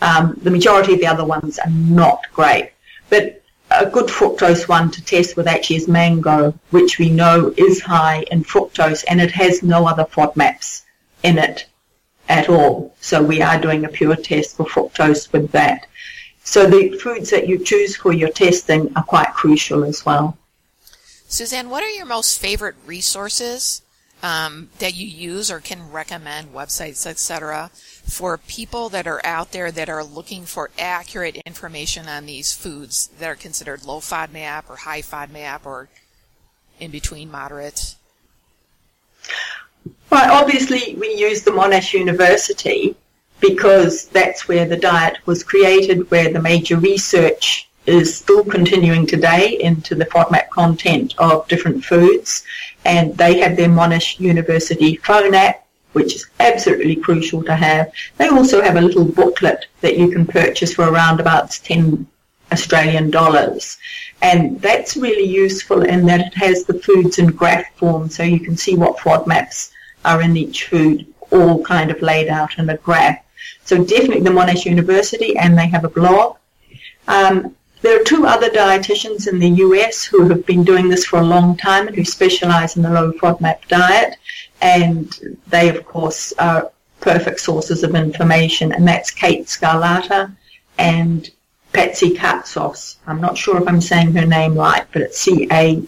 Um, 0.02 0.38
the 0.42 0.50
majority 0.50 0.94
of 0.94 1.00
the 1.00 1.06
other 1.06 1.24
ones 1.24 1.58
are 1.58 1.70
not 1.70 2.20
great. 2.32 2.72
But 3.08 3.42
a 3.70 3.86
good 3.86 4.06
fructose 4.06 4.68
one 4.68 4.90
to 4.90 5.04
test 5.04 5.36
with 5.36 5.46
actually 5.46 5.76
is 5.76 5.88
mango, 5.88 6.54
which 6.70 6.98
we 6.98 7.08
know 7.08 7.54
is 7.56 7.80
high 7.80 8.24
in 8.30 8.44
fructose 8.44 9.04
and 9.08 9.20
it 9.20 9.30
has 9.30 9.62
no 9.62 9.86
other 9.86 10.04
FODMAPs 10.04 10.82
in 11.22 11.38
it 11.38 11.66
at 12.28 12.48
all. 12.48 12.94
So 13.00 13.22
we 13.22 13.42
are 13.42 13.60
doing 13.60 13.84
a 13.84 13.88
pure 13.88 14.16
test 14.16 14.56
for 14.56 14.66
fructose 14.66 15.32
with 15.32 15.50
that. 15.52 15.86
So 16.44 16.66
the 16.66 16.98
foods 16.98 17.30
that 17.30 17.46
you 17.48 17.58
choose 17.58 17.96
for 17.96 18.12
your 18.12 18.30
testing 18.30 18.92
are 18.96 19.04
quite 19.04 19.34
crucial 19.34 19.84
as 19.84 20.04
well. 20.04 20.36
Suzanne, 21.30 21.70
what 21.70 21.84
are 21.84 21.88
your 21.88 22.06
most 22.06 22.40
favorite 22.40 22.74
resources 22.84 23.82
um, 24.20 24.68
that 24.80 24.96
you 24.96 25.06
use 25.06 25.48
or 25.48 25.60
can 25.60 25.92
recommend, 25.92 26.52
websites, 26.52 27.06
etc., 27.06 27.70
for 27.72 28.36
people 28.36 28.88
that 28.88 29.06
are 29.06 29.24
out 29.24 29.52
there 29.52 29.70
that 29.70 29.88
are 29.88 30.02
looking 30.02 30.44
for 30.44 30.70
accurate 30.76 31.36
information 31.46 32.08
on 32.08 32.26
these 32.26 32.52
foods 32.52 33.10
that 33.20 33.28
are 33.28 33.36
considered 33.36 33.84
low 33.84 34.00
FODMAP 34.00 34.68
or 34.68 34.74
high 34.74 35.02
FODMAP 35.02 35.64
or 35.64 35.88
in 36.80 36.90
between 36.90 37.30
moderate? 37.30 37.94
Well, 40.10 40.32
obviously, 40.32 40.96
we 40.98 41.14
use 41.14 41.44
the 41.44 41.52
Monash 41.52 41.92
University 41.92 42.96
because 43.38 44.06
that's 44.06 44.48
where 44.48 44.66
the 44.66 44.76
diet 44.76 45.18
was 45.26 45.44
created, 45.44 46.10
where 46.10 46.32
the 46.32 46.42
major 46.42 46.76
research 46.76 47.69
is 47.86 48.16
still 48.16 48.44
continuing 48.44 49.06
today 49.06 49.58
into 49.60 49.94
the 49.94 50.06
FODMAP 50.06 50.50
content 50.50 51.14
of 51.18 51.48
different 51.48 51.84
foods. 51.84 52.44
And 52.84 53.16
they 53.16 53.38
have 53.40 53.56
their 53.56 53.68
Monash 53.68 54.20
University 54.20 54.96
phone 54.96 55.34
app 55.34 55.66
which 55.92 56.14
is 56.14 56.26
absolutely 56.38 56.96
crucial 56.96 57.42
to 57.42 57.54
have. 57.54 57.90
They 58.16 58.28
also 58.28 58.62
have 58.62 58.76
a 58.76 58.80
little 58.80 59.04
booklet 59.04 59.66
that 59.80 59.96
you 59.96 60.10
can 60.10 60.26
purchase 60.26 60.74
for 60.74 60.88
around 60.88 61.20
about 61.20 61.50
10 61.50 62.06
Australian 62.52 63.10
dollars. 63.10 63.78
And 64.22 64.60
that's 64.60 64.96
really 64.96 65.24
useful 65.24 65.82
in 65.82 66.06
that 66.06 66.20
it 66.20 66.34
has 66.34 66.64
the 66.64 66.74
foods 66.74 67.18
in 67.18 67.28
graph 67.28 67.74
form 67.76 68.08
so 68.08 68.22
you 68.22 68.40
can 68.40 68.56
see 68.56 68.76
what 68.76 68.98
FODMAPs 68.98 69.70
are 70.04 70.20
in 70.22 70.36
each 70.36 70.64
food 70.64 71.06
all 71.30 71.62
kind 71.64 71.90
of 71.90 72.02
laid 72.02 72.28
out 72.28 72.58
in 72.58 72.68
a 72.68 72.76
graph. 72.76 73.18
So 73.64 73.82
definitely 73.84 74.20
the 74.20 74.30
Monash 74.30 74.64
University 74.64 75.36
and 75.36 75.56
they 75.56 75.68
have 75.68 75.84
a 75.84 75.88
blog. 75.88 76.36
Um, 77.08 77.56
there 77.82 78.00
are 78.00 78.04
two 78.04 78.26
other 78.26 78.50
dietitians 78.50 79.26
in 79.26 79.38
the 79.38 79.48
US 79.48 80.04
who 80.04 80.28
have 80.28 80.44
been 80.44 80.64
doing 80.64 80.88
this 80.88 81.04
for 81.04 81.18
a 81.18 81.24
long 81.24 81.56
time 81.56 81.86
and 81.86 81.96
who 81.96 82.04
specialize 82.04 82.76
in 82.76 82.82
the 82.82 82.90
low 82.90 83.12
FODMAP 83.12 83.68
diet. 83.68 84.16
And 84.60 85.38
they, 85.48 85.68
of 85.70 85.84
course, 85.86 86.32
are 86.38 86.70
perfect 87.00 87.40
sources 87.40 87.82
of 87.82 87.94
information. 87.94 88.72
And 88.72 88.86
that's 88.86 89.10
Kate 89.10 89.46
Scarlata 89.46 90.36
and 90.78 91.30
Patsy 91.72 92.10
Catsos. 92.14 92.96
I'm 93.06 93.20
not 93.20 93.38
sure 93.38 93.56
if 93.62 93.68
I'm 93.68 93.80
saying 93.80 94.12
her 94.12 94.26
name 94.26 94.54
right, 94.54 94.84
but 94.92 95.02
it's 95.02 95.18
C-A-T-S-O-S. 95.20 95.86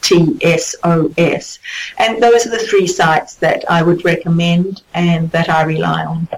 And 1.98 2.22
those 2.22 2.46
are 2.46 2.50
the 2.50 2.59
three 2.59 2.87
sites 2.87 3.35
that 3.37 3.70
I 3.70 3.83
would 3.83 4.05
recommend 4.05 4.83
and 4.94 5.31
that 5.33 5.50
I 5.50 5.64
rely 5.64 6.05
on. 6.05 6.28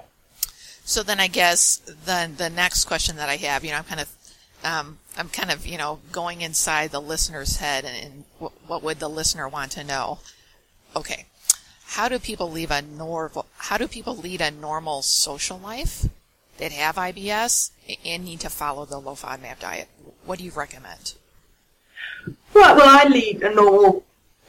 So 0.85 1.03
then 1.03 1.21
I 1.21 1.29
guess 1.29 1.77
the, 1.77 2.31
the 2.37 2.51
next 2.51 2.87
question 2.87 3.17
that 3.17 3.29
I 3.29 3.37
have, 3.37 3.65
you 3.65 3.71
know, 3.71 3.79
I'm 3.79 3.85
kind 3.85 4.01
of 4.01 4.09
um, 4.65 4.99
I'm 5.17 5.29
kind 5.29 5.51
of, 5.51 5.67
you 5.67 5.79
know, 5.79 6.01
going 6.11 6.41
inside 6.41 6.91
the 6.91 7.01
listener's 7.01 7.59
head 7.59 7.85
and, 7.85 7.97
and 8.41 8.51
what, 8.67 8.83
would 8.83 8.99
the 8.99 9.09
listener 9.09 9.49
want 9.49 9.73
to 9.73 9.85
know? 9.85 10.19
Okay. 10.97 11.27
How 11.87 12.09
do 12.09 12.19
people 12.19 12.51
leave 12.51 12.71
a 12.71 12.83
normal, 12.83 13.47
how 13.57 13.79
do 13.79 13.87
people 13.87 14.17
lead 14.17 14.41
a 14.41 14.51
normal 14.51 15.03
social 15.03 15.59
life 15.59 16.09
that 16.59 16.73
have 16.73 16.97
IBS 16.97 17.71
and 18.05 18.25
need 18.25 18.41
to 18.41 18.51
follow 18.51 18.85
the 18.85 18.99
low 18.99 19.15
FODMAP 19.15 19.61
diet? 19.61 19.89
What 20.25 20.39
do 20.39 20.45
you 20.45 20.51
recommend? 20.51 21.15
Right, 22.53 22.77
well, 22.77 23.07
I 23.07 23.09
lead 23.09 23.43
a 23.43 23.55
normal 23.55 24.05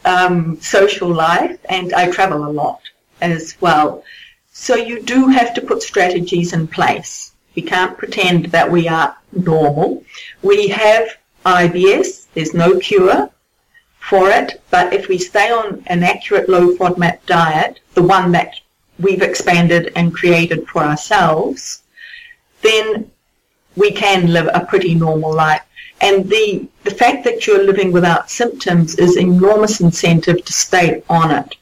um, 0.06 0.60
social 0.62 1.10
life 1.10 1.60
and 1.70 1.94
I 1.94 2.10
travel 2.10 2.46
a 2.46 2.50
lot 2.50 2.82
as 3.22 3.56
well. 3.62 4.04
So 4.52 4.76
you 4.76 5.02
do 5.02 5.28
have 5.28 5.54
to 5.56 5.62
put 5.62 5.84
strategies 5.84 6.54
in 6.54 6.68
place. 6.68 7.34
We 7.56 7.62
can't 7.62 7.98
pretend 7.98 8.46
that 8.48 8.70
we 8.70 8.88
are 8.88 9.16
normal. 9.32 10.04
We 10.42 10.68
have 10.70 11.10
IBS. 11.46 12.26
There's 12.34 12.54
no 12.54 12.80
cure 12.80 13.30
for 14.00 14.30
it. 14.30 14.62
But 14.70 14.94
if 14.94 15.08
we 15.08 15.18
stay 15.18 15.52
on 15.52 15.84
an 15.88 16.04
accurate 16.04 16.50
low 16.50 16.76
FODMAP 16.76 17.26
diet, 17.26 17.80
the 17.94 18.04
one 18.04 18.32
that 18.34 18.56
we've 19.00 19.22
expanded 19.22 19.92
and 19.96 20.14
created 20.14 20.68
for 20.68 20.84
ourselves, 20.84 21.84
then 22.62 23.12
we 23.76 23.92
can 23.92 24.32
live 24.32 24.50
a 24.54 24.66
pretty 24.66 24.96
normal 24.96 25.34
life. 25.34 25.62
And 26.02 26.30
the, 26.30 26.68
the 26.84 26.92
fact 26.92 27.24
that 27.24 27.48
you're 27.48 27.64
living 27.64 27.92
without 27.92 28.30
symptoms 28.30 28.96
is 28.96 29.18
enormous 29.18 29.80
incentive 29.80 30.44
to 30.44 30.54
stay 30.54 31.04
on 31.10 31.32
it. 31.32 31.56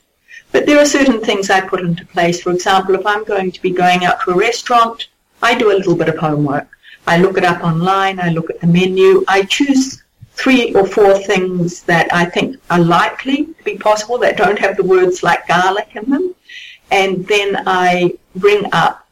But 0.52 0.66
there 0.66 0.80
are 0.80 0.86
certain 0.86 1.20
things 1.20 1.50
I 1.50 1.62
put 1.62 1.82
into 1.82 2.06
place. 2.06 2.42
For 2.42 2.52
example, 2.52 2.96
if 2.96 3.06
I'm 3.06 3.24
going 3.24 3.52
to 3.52 3.62
be 3.62 3.72
going 3.72 4.06
out 4.06 4.22
to 4.22 4.32
a 4.32 4.38
restaurant, 4.38 5.08
I 5.44 5.56
do 5.56 5.72
a 5.72 5.78
little 5.80 5.96
bit 5.96 6.08
of 6.08 6.18
homework. 6.18 6.70
I 7.06 7.18
look 7.18 7.38
it 7.38 7.44
up 7.44 7.62
online, 7.66 8.18
I 8.22 8.30
look 8.30 8.50
at 8.50 8.62
the 8.62 8.68
menu, 8.68 9.26
I 9.28 9.44
choose 9.44 10.02
three 10.36 10.74
or 10.74 10.88
four 10.88 11.18
things 11.18 11.84
that 11.84 12.08
I 12.14 12.24
think 12.24 12.58
are 12.70 12.80
likely 12.80 13.48
to 13.48 13.64
be 13.66 13.78
possible 13.78 14.18
that 14.20 14.38
don't 14.38 14.58
have 14.58 14.78
the 14.78 14.86
words 14.86 15.22
like 15.22 15.46
garlic 15.48 15.90
in 15.96 16.10
them. 16.10 16.34
And 16.92 17.28
then 17.28 17.62
I 17.68 18.14
bring 18.38 18.68
up 18.72 19.06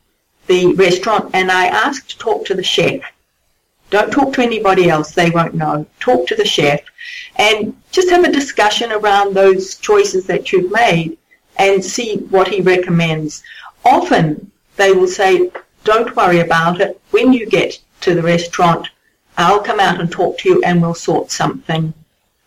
the 0.48 0.74
restaurant 0.76 1.32
and 1.34 1.52
I 1.52 1.65
ask 1.67 2.08
to 2.08 2.17
talk 2.17 2.46
to 2.46 2.54
the 2.54 2.63
chef. 2.63 3.02
Don't 3.89 4.12
talk 4.12 4.32
to 4.34 4.41
anybody 4.41 4.89
else, 4.89 5.12
they 5.12 5.32
won't 5.32 5.54
know. 5.54 5.86
Talk 6.00 6.28
to 6.28 6.36
the 6.36 6.46
chef 6.46 6.80
and 7.36 7.76
just 7.91 8.10
have 8.10 8.24
a 8.24 8.32
discussion 8.32 8.94
around 8.94 9.34
those 9.34 9.76
choices 9.76 10.28
that 10.28 10.54
you've 10.54 10.72
made 10.72 11.17
and 11.58 11.84
see 11.84 12.17
what 12.30 12.48
he 12.48 12.62
recommends. 12.62 13.44
Often 13.84 14.50
they 14.78 14.94
will 14.94 15.08
say, 15.08 15.52
don't 15.84 16.15
worry 16.15 16.39
about 16.39 16.82
it. 16.82 17.00
When 17.12 17.34
you 17.34 17.46
get 17.46 17.80
to 18.02 18.15
the 18.15 18.22
restaurant, 18.22 18.89
I'll 19.38 19.62
come 19.62 19.80
out 19.80 20.00
and 20.00 20.12
talk 20.12 20.38
to 20.39 20.50
you 20.50 20.63
and 20.63 20.82
we'll 20.82 20.94
sort 20.94 21.32
something 21.32 21.94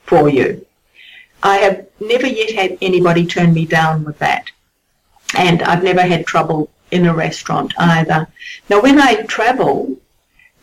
for 0.05 0.29
you. 0.29 0.67
I 1.43 1.57
have 1.57 1.87
never 2.01 2.27
yet 2.27 2.53
had 2.53 2.79
anybody 2.81 3.27
turn 3.27 3.53
me 3.53 3.67
down 3.67 4.05
with 4.05 4.19
that. 4.19 4.51
And 5.37 5.63
I've 5.63 5.83
never 5.83 6.03
had 6.03 6.27
trouble 6.27 6.71
in 6.91 7.07
a 7.07 7.15
restaurant 7.15 7.75
either. 7.79 8.29
Now, 8.71 8.81
when 8.81 9.01
I 9.01 9.23
travel, 9.23 9.97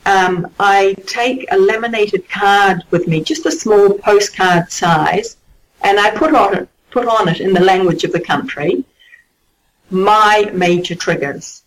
um, 0.06 0.52
I 0.60 0.96
take 1.06 1.46
a 1.52 1.58
laminated 1.58 2.30
card 2.30 2.84
with 2.90 3.08
me, 3.08 3.24
just 3.24 3.46
a 3.46 3.52
small 3.52 3.94
postcard 3.94 4.72
size, 4.72 5.38
and 5.84 6.00
I 6.00 6.12
put 6.12 6.34
on 6.34 6.56
it, 6.56 6.70
put 6.90 7.08
on 7.08 7.28
it 7.28 7.42
in 7.42 7.54
the 7.54 7.60
language 7.60 8.04
of 8.04 8.12
the 8.12 8.20
country 8.20 8.86
my 9.92 10.50
major 10.54 10.96
triggers. 10.96 11.61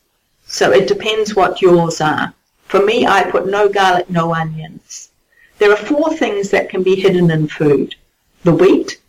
So 0.59 0.71
it 0.71 0.87
depends 0.87 1.35
what 1.35 1.61
yours 1.61 2.01
are. 2.01 2.33
For 2.67 2.81
me, 2.87 3.05
I 3.05 3.29
put 3.29 3.49
no 3.49 3.69
garlic, 3.69 4.09
no 4.09 4.33
onions. 4.33 5.11
There 5.59 5.73
are 5.73 5.87
four 5.91 6.17
things 6.17 6.51
that 6.51 6.69
can 6.71 6.85
be 6.85 6.95
hidden 6.95 7.29
in 7.33 7.49
food. 7.49 7.97
The 8.45 8.55
wheat, 8.55 9.01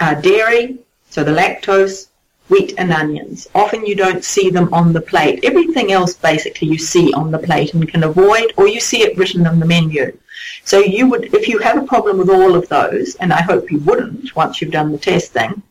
uh, 0.00 0.14
dairy, 0.14 0.78
so 1.10 1.22
the 1.22 1.32
lactose, 1.32 2.06
wheat 2.48 2.72
and 2.78 2.90
onions. 2.90 3.48
Often 3.54 3.84
you 3.84 3.94
don't 3.94 4.24
see 4.24 4.48
them 4.48 4.72
on 4.72 4.94
the 4.94 5.02
plate. 5.02 5.44
Everything 5.44 5.92
else 5.92 6.14
basically 6.14 6.68
you 6.68 6.78
see 6.78 7.12
on 7.12 7.30
the 7.30 7.38
plate 7.38 7.74
and 7.74 7.86
can 7.86 8.04
avoid 8.04 8.54
or 8.56 8.66
you 8.66 8.80
see 8.80 9.02
it 9.02 9.18
written 9.18 9.46
on 9.46 9.60
the 9.60 9.66
menu. 9.66 10.16
So 10.64 10.78
you 10.78 11.06
would, 11.10 11.34
if 11.34 11.48
you 11.48 11.58
have 11.58 11.76
a 11.76 11.86
problem 11.86 12.16
with 12.16 12.30
all 12.30 12.54
of 12.54 12.66
those, 12.70 13.14
and 13.16 13.30
I 13.30 13.42
hope 13.42 13.70
you 13.70 13.80
wouldn't 13.80 14.34
once 14.34 14.62
you've 14.62 14.72
done 14.78 14.90
the 14.90 14.96
testing, 14.96 15.62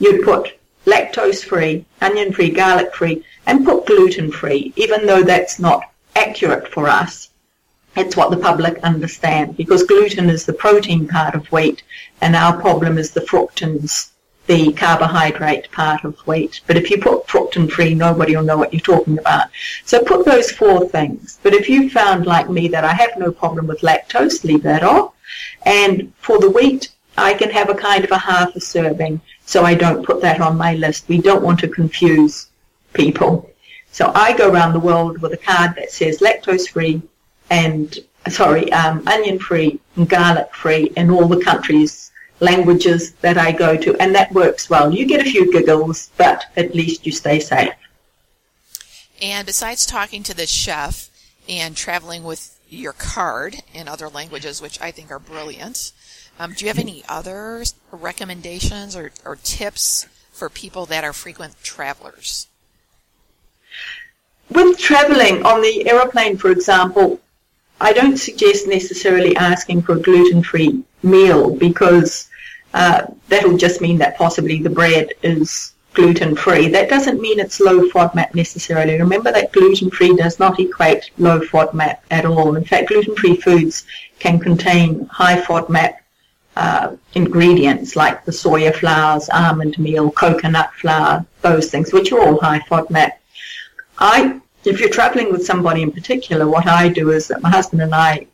you'd 0.00 0.24
put 0.24 0.58
lactose 0.86 1.44
free, 1.44 1.84
onion 2.00 2.32
free, 2.32 2.50
garlic 2.50 2.94
free, 2.94 3.24
and 3.46 3.64
put 3.64 3.86
gluten 3.86 4.30
free, 4.30 4.72
even 4.76 5.06
though 5.06 5.22
that's 5.22 5.58
not 5.58 5.82
accurate 6.16 6.68
for 6.68 6.88
us. 6.88 7.30
It's 7.94 8.16
what 8.16 8.30
the 8.30 8.38
public 8.38 8.78
understand 8.78 9.56
because 9.56 9.82
gluten 9.82 10.30
is 10.30 10.46
the 10.46 10.52
protein 10.54 11.06
part 11.06 11.34
of 11.34 11.46
wheat 11.52 11.82
and 12.22 12.34
our 12.34 12.58
problem 12.58 12.96
is 12.96 13.10
the 13.10 13.20
fructans, 13.20 14.10
the 14.46 14.72
carbohydrate 14.72 15.70
part 15.72 16.04
of 16.04 16.18
wheat. 16.20 16.62
But 16.66 16.76
if 16.76 16.90
you 16.90 16.98
put 16.98 17.26
fructan 17.26 17.70
free, 17.70 17.94
nobody 17.94 18.34
will 18.34 18.44
know 18.44 18.56
what 18.56 18.72
you're 18.72 18.80
talking 18.80 19.18
about. 19.18 19.48
So 19.84 20.02
put 20.02 20.24
those 20.24 20.50
four 20.50 20.88
things. 20.88 21.38
But 21.42 21.52
if 21.52 21.68
you 21.68 21.90
found 21.90 22.26
like 22.26 22.48
me 22.48 22.66
that 22.68 22.84
I 22.84 22.94
have 22.94 23.18
no 23.18 23.30
problem 23.30 23.66
with 23.66 23.80
lactose, 23.82 24.42
leave 24.42 24.62
that 24.62 24.82
off. 24.82 25.12
And 25.66 26.12
for 26.18 26.38
the 26.38 26.50
wheat, 26.50 26.88
I 27.18 27.34
can 27.34 27.50
have 27.50 27.68
a 27.68 27.74
kind 27.74 28.04
of 28.04 28.10
a 28.10 28.18
half 28.18 28.56
a 28.56 28.60
serving 28.60 29.20
so 29.46 29.64
I 29.64 29.74
don't 29.74 30.04
put 30.04 30.20
that 30.22 30.40
on 30.40 30.56
my 30.56 30.74
list. 30.74 31.08
We 31.08 31.18
don't 31.18 31.42
want 31.42 31.60
to 31.60 31.68
confuse 31.68 32.48
people. 32.92 33.50
So 33.90 34.10
I 34.14 34.36
go 34.36 34.50
around 34.50 34.72
the 34.72 34.80
world 34.80 35.20
with 35.20 35.32
a 35.32 35.36
card 35.36 35.74
that 35.76 35.90
says 35.90 36.20
lactose 36.20 36.70
free 36.70 37.02
and 37.50 37.98
sorry, 38.30 38.72
um, 38.72 39.06
onion 39.06 39.38
free 39.38 39.80
and 39.96 40.08
garlic 40.08 40.54
free 40.54 40.92
in 40.96 41.10
all 41.10 41.26
the 41.26 41.42
countries, 41.42 42.12
languages 42.40 43.12
that 43.14 43.38
I 43.38 43.52
go 43.52 43.76
to, 43.76 43.96
and 44.00 44.14
that 44.14 44.32
works 44.32 44.70
well. 44.70 44.92
You 44.92 45.06
get 45.06 45.26
a 45.26 45.30
few 45.30 45.52
giggles, 45.52 46.10
but 46.16 46.44
at 46.56 46.74
least 46.74 47.06
you 47.06 47.12
stay 47.12 47.40
safe. 47.40 47.72
And 49.20 49.46
besides 49.46 49.86
talking 49.86 50.22
to 50.24 50.34
the 50.34 50.46
chef 50.46 51.10
and 51.48 51.76
traveling 51.76 52.24
with 52.24 52.58
your 52.68 52.92
card 52.92 53.56
in 53.74 53.86
other 53.86 54.08
languages, 54.08 54.62
which 54.62 54.80
I 54.80 54.90
think 54.90 55.10
are 55.10 55.18
brilliant, 55.18 55.92
um, 56.42 56.52
do 56.52 56.64
you 56.64 56.68
have 56.68 56.78
any 56.78 57.04
other 57.08 57.62
recommendations 57.92 58.96
or, 58.96 59.12
or 59.24 59.36
tips 59.36 60.06
for 60.32 60.48
people 60.48 60.86
that 60.86 61.04
are 61.04 61.12
frequent 61.12 61.54
travelers? 61.62 62.48
With 64.50 64.76
traveling 64.76 65.46
on 65.46 65.62
the 65.62 65.88
aeroplane, 65.88 66.36
for 66.36 66.50
example, 66.50 67.20
I 67.80 67.92
don't 67.92 68.16
suggest 68.16 68.66
necessarily 68.66 69.36
asking 69.36 69.82
for 69.82 69.92
a 69.92 70.00
gluten-free 70.00 70.82
meal 71.04 71.54
because 71.54 72.28
uh, 72.74 73.06
that'll 73.28 73.56
just 73.56 73.80
mean 73.80 73.98
that 73.98 74.18
possibly 74.18 74.60
the 74.60 74.70
bread 74.70 75.10
is 75.22 75.74
gluten-free. 75.94 76.68
That 76.68 76.88
doesn't 76.88 77.20
mean 77.20 77.38
it's 77.38 77.60
low 77.60 77.88
FODMAP 77.88 78.34
necessarily. 78.34 78.98
Remember 78.98 79.30
that 79.30 79.52
gluten-free 79.52 80.16
does 80.16 80.38
not 80.40 80.58
equate 80.58 81.10
low 81.18 81.40
FODMAP 81.40 81.98
at 82.10 82.24
all. 82.24 82.56
In 82.56 82.64
fact, 82.64 82.88
gluten-free 82.88 83.36
foods 83.36 83.84
can 84.18 84.40
contain 84.40 85.06
high 85.06 85.40
FODMAP 85.40 85.94
uh, 86.56 86.96
ingredients 87.14 87.96
like 87.96 88.24
the 88.24 88.32
soya 88.32 88.74
flours, 88.74 89.28
almond 89.30 89.78
meal, 89.78 90.10
coconut 90.10 90.72
flour, 90.74 91.24
those 91.40 91.70
things, 91.70 91.92
which 91.92 92.12
are 92.12 92.20
all 92.20 92.40
high 92.40 92.60
FODMAP. 92.60 93.12
I, 93.98 94.40
if 94.64 94.80
you're 94.80 94.88
traveling 94.90 95.32
with 95.32 95.46
somebody 95.46 95.82
in 95.82 95.92
particular, 95.92 96.48
what 96.48 96.66
I 96.66 96.88
do 96.88 97.10
is 97.10 97.28
that 97.28 97.42
my 97.42 97.50
husband 97.50 97.82
and 97.82 97.94
I, 97.94 98.26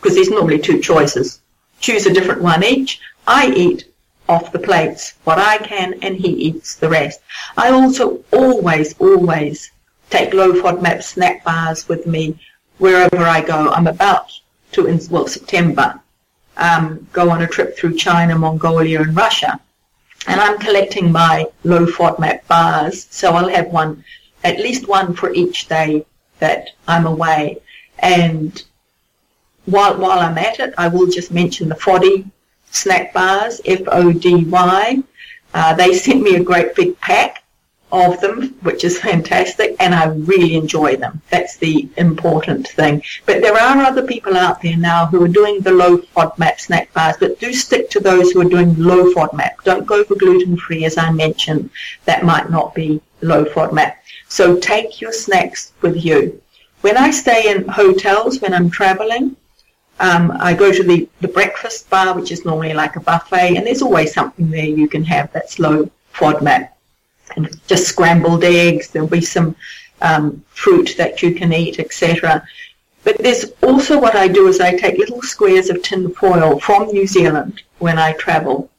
because 0.00 0.14
there's 0.14 0.30
normally 0.30 0.58
two 0.58 0.80
choices, 0.80 1.40
choose 1.80 2.06
a 2.06 2.12
different 2.12 2.42
one 2.42 2.64
each. 2.64 3.00
I 3.26 3.50
eat 3.50 3.84
off 4.28 4.52
the 4.52 4.58
plates 4.58 5.14
what 5.24 5.38
I 5.38 5.58
can 5.58 5.94
and 6.02 6.16
he 6.16 6.28
eats 6.28 6.76
the 6.76 6.88
rest. 6.88 7.20
I 7.56 7.70
also 7.70 8.24
always, 8.32 8.94
always 8.98 9.70
take 10.10 10.34
low 10.34 10.52
FODMAP 10.52 11.02
snack 11.02 11.44
bars 11.44 11.88
with 11.88 12.06
me 12.06 12.38
wherever 12.78 13.18
I 13.18 13.40
go. 13.42 13.70
I'm 13.70 13.86
about 13.86 14.32
to, 14.72 14.86
in, 14.86 15.00
well, 15.10 15.26
September, 15.26 16.00
um, 16.56 17.06
go 17.12 17.30
on 17.30 17.42
a 17.42 17.46
trip 17.46 17.76
through 17.76 17.96
China, 17.96 18.38
Mongolia 18.38 19.00
and 19.02 19.16
Russia. 19.16 19.60
And 20.26 20.40
I'm 20.40 20.58
collecting 20.58 21.10
my 21.10 21.46
low 21.64 21.86
FODMAP 21.86 22.46
bars, 22.46 23.06
so 23.10 23.32
I'll 23.32 23.48
have 23.48 23.66
one, 23.68 24.04
at 24.44 24.58
least 24.58 24.88
one 24.88 25.14
for 25.14 25.32
each 25.32 25.68
day 25.68 26.06
that 26.38 26.70
I'm 26.86 27.06
away. 27.06 27.58
And 27.98 28.62
while, 29.64 29.96
while 29.96 30.20
I'm 30.20 30.38
at 30.38 30.60
it, 30.60 30.74
I 30.78 30.88
will 30.88 31.08
just 31.08 31.32
mention 31.32 31.68
the 31.68 31.74
FODY 31.74 32.30
snack 32.70 33.12
bars, 33.12 33.60
F-O-D-Y. 33.64 35.02
Uh, 35.54 35.74
they 35.74 35.92
sent 35.92 36.22
me 36.22 36.36
a 36.36 36.42
great 36.42 36.74
big 36.74 36.98
pack 37.00 37.41
of 37.92 38.20
them, 38.22 38.48
which 38.62 38.84
is 38.84 38.98
fantastic, 38.98 39.76
and 39.78 39.94
I 39.94 40.06
really 40.06 40.54
enjoy 40.54 40.96
them. 40.96 41.20
That's 41.30 41.58
the 41.58 41.88
important 41.98 42.66
thing. 42.66 43.02
But 43.26 43.42
there 43.42 43.54
are 43.54 43.82
other 43.82 44.06
people 44.06 44.34
out 44.34 44.62
there 44.62 44.78
now 44.78 45.06
who 45.06 45.22
are 45.22 45.28
doing 45.28 45.60
the 45.60 45.72
low 45.72 45.98
FODMAP 45.98 46.58
snack 46.58 46.92
bars, 46.94 47.16
but 47.20 47.38
do 47.38 47.52
stick 47.52 47.90
to 47.90 48.00
those 48.00 48.32
who 48.32 48.40
are 48.40 48.48
doing 48.48 48.74
low 48.78 49.12
FODMAP. 49.12 49.62
Don't 49.64 49.86
go 49.86 50.02
for 50.04 50.14
gluten-free, 50.14 50.86
as 50.86 50.96
I 50.96 51.12
mentioned. 51.12 51.68
That 52.06 52.24
might 52.24 52.50
not 52.50 52.74
be 52.74 53.02
low 53.20 53.44
FODMAP. 53.44 53.94
So 54.28 54.58
take 54.58 55.02
your 55.02 55.12
snacks 55.12 55.72
with 55.82 56.02
you. 56.02 56.40
When 56.80 56.96
I 56.96 57.10
stay 57.10 57.50
in 57.50 57.68
hotels, 57.68 58.40
when 58.40 58.54
I'm 58.54 58.70
traveling, 58.70 59.36
um, 60.00 60.32
I 60.40 60.54
go 60.54 60.72
to 60.72 60.82
the, 60.82 61.08
the 61.20 61.28
breakfast 61.28 61.90
bar, 61.90 62.14
which 62.14 62.32
is 62.32 62.46
normally 62.46 62.72
like 62.72 62.96
a 62.96 63.00
buffet, 63.00 63.56
and 63.56 63.66
there's 63.66 63.82
always 63.82 64.14
something 64.14 64.50
there 64.50 64.64
you 64.64 64.88
can 64.88 65.04
have 65.04 65.30
that's 65.32 65.58
low 65.58 65.90
FODMAP. 66.14 66.70
And 67.36 67.48
just 67.66 67.86
scrambled 67.86 68.44
eggs, 68.44 68.88
there'll 68.88 69.08
be 69.08 69.20
some 69.20 69.56
um, 70.02 70.44
fruit 70.48 70.94
that 70.98 71.22
you 71.22 71.34
can 71.34 71.52
eat, 71.52 71.78
etc. 71.78 72.46
But 73.04 73.18
there's 73.18 73.46
also 73.62 73.98
what 73.98 74.14
I 74.14 74.28
do 74.28 74.46
is 74.48 74.60
I 74.60 74.76
take 74.76 74.98
little 74.98 75.22
squares 75.22 75.70
of 75.70 75.82
tin 75.82 76.12
foil 76.14 76.60
from 76.60 76.88
New 76.88 77.06
Zealand 77.06 77.62
when 77.78 77.98
I 77.98 78.12
travel, 78.12 78.70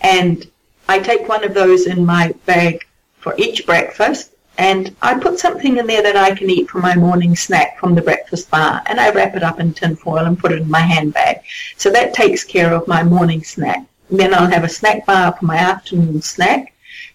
and 0.00 0.46
I 0.88 0.98
take 0.98 1.28
one 1.28 1.44
of 1.44 1.54
those 1.54 1.86
in 1.86 2.04
my 2.04 2.32
bag 2.46 2.86
for 3.18 3.34
each 3.38 3.66
breakfast, 3.66 4.32
and 4.58 4.94
I 5.02 5.18
put 5.18 5.38
something 5.38 5.78
in 5.78 5.86
there 5.86 6.02
that 6.02 6.16
I 6.16 6.34
can 6.34 6.50
eat 6.50 6.68
for 6.70 6.78
my 6.78 6.94
morning 6.94 7.34
snack 7.34 7.78
from 7.78 7.94
the 7.94 8.02
breakfast 8.02 8.50
bar, 8.50 8.82
and 8.86 9.00
I 9.00 9.10
wrap 9.10 9.34
it 9.34 9.42
up 9.42 9.58
in 9.58 9.72
tin 9.72 9.96
foil 9.96 10.26
and 10.26 10.38
put 10.38 10.52
it 10.52 10.62
in 10.62 10.70
my 10.70 10.80
handbag. 10.80 11.42
So 11.76 11.90
that 11.90 12.14
takes 12.14 12.44
care 12.44 12.72
of 12.72 12.86
my 12.86 13.02
morning 13.02 13.42
snack. 13.42 13.86
then 14.10 14.34
I'll 14.34 14.50
have 14.50 14.64
a 14.64 14.68
snack 14.68 15.06
bar 15.06 15.32
for 15.32 15.46
my 15.46 15.56
afternoon 15.56 16.20
snack. 16.20 16.71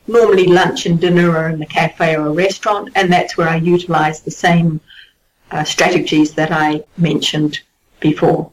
Normally 0.07 0.47
lunch 0.47 0.85
and 0.85 0.99
dinner 0.99 1.35
are 1.35 1.49
in 1.49 1.59
the 1.59 1.65
cafe 1.65 2.15
or 2.15 2.27
a 2.27 2.31
restaurant, 2.31 2.91
and 2.95 3.11
that's 3.11 3.37
where 3.37 3.49
I 3.49 3.57
utilize 3.57 4.21
the 4.21 4.31
same 4.31 4.79
uh, 5.51 5.63
strategies 5.63 6.33
that 6.35 6.51
I 6.51 6.83
mentioned 6.97 7.59
before. 7.99 8.51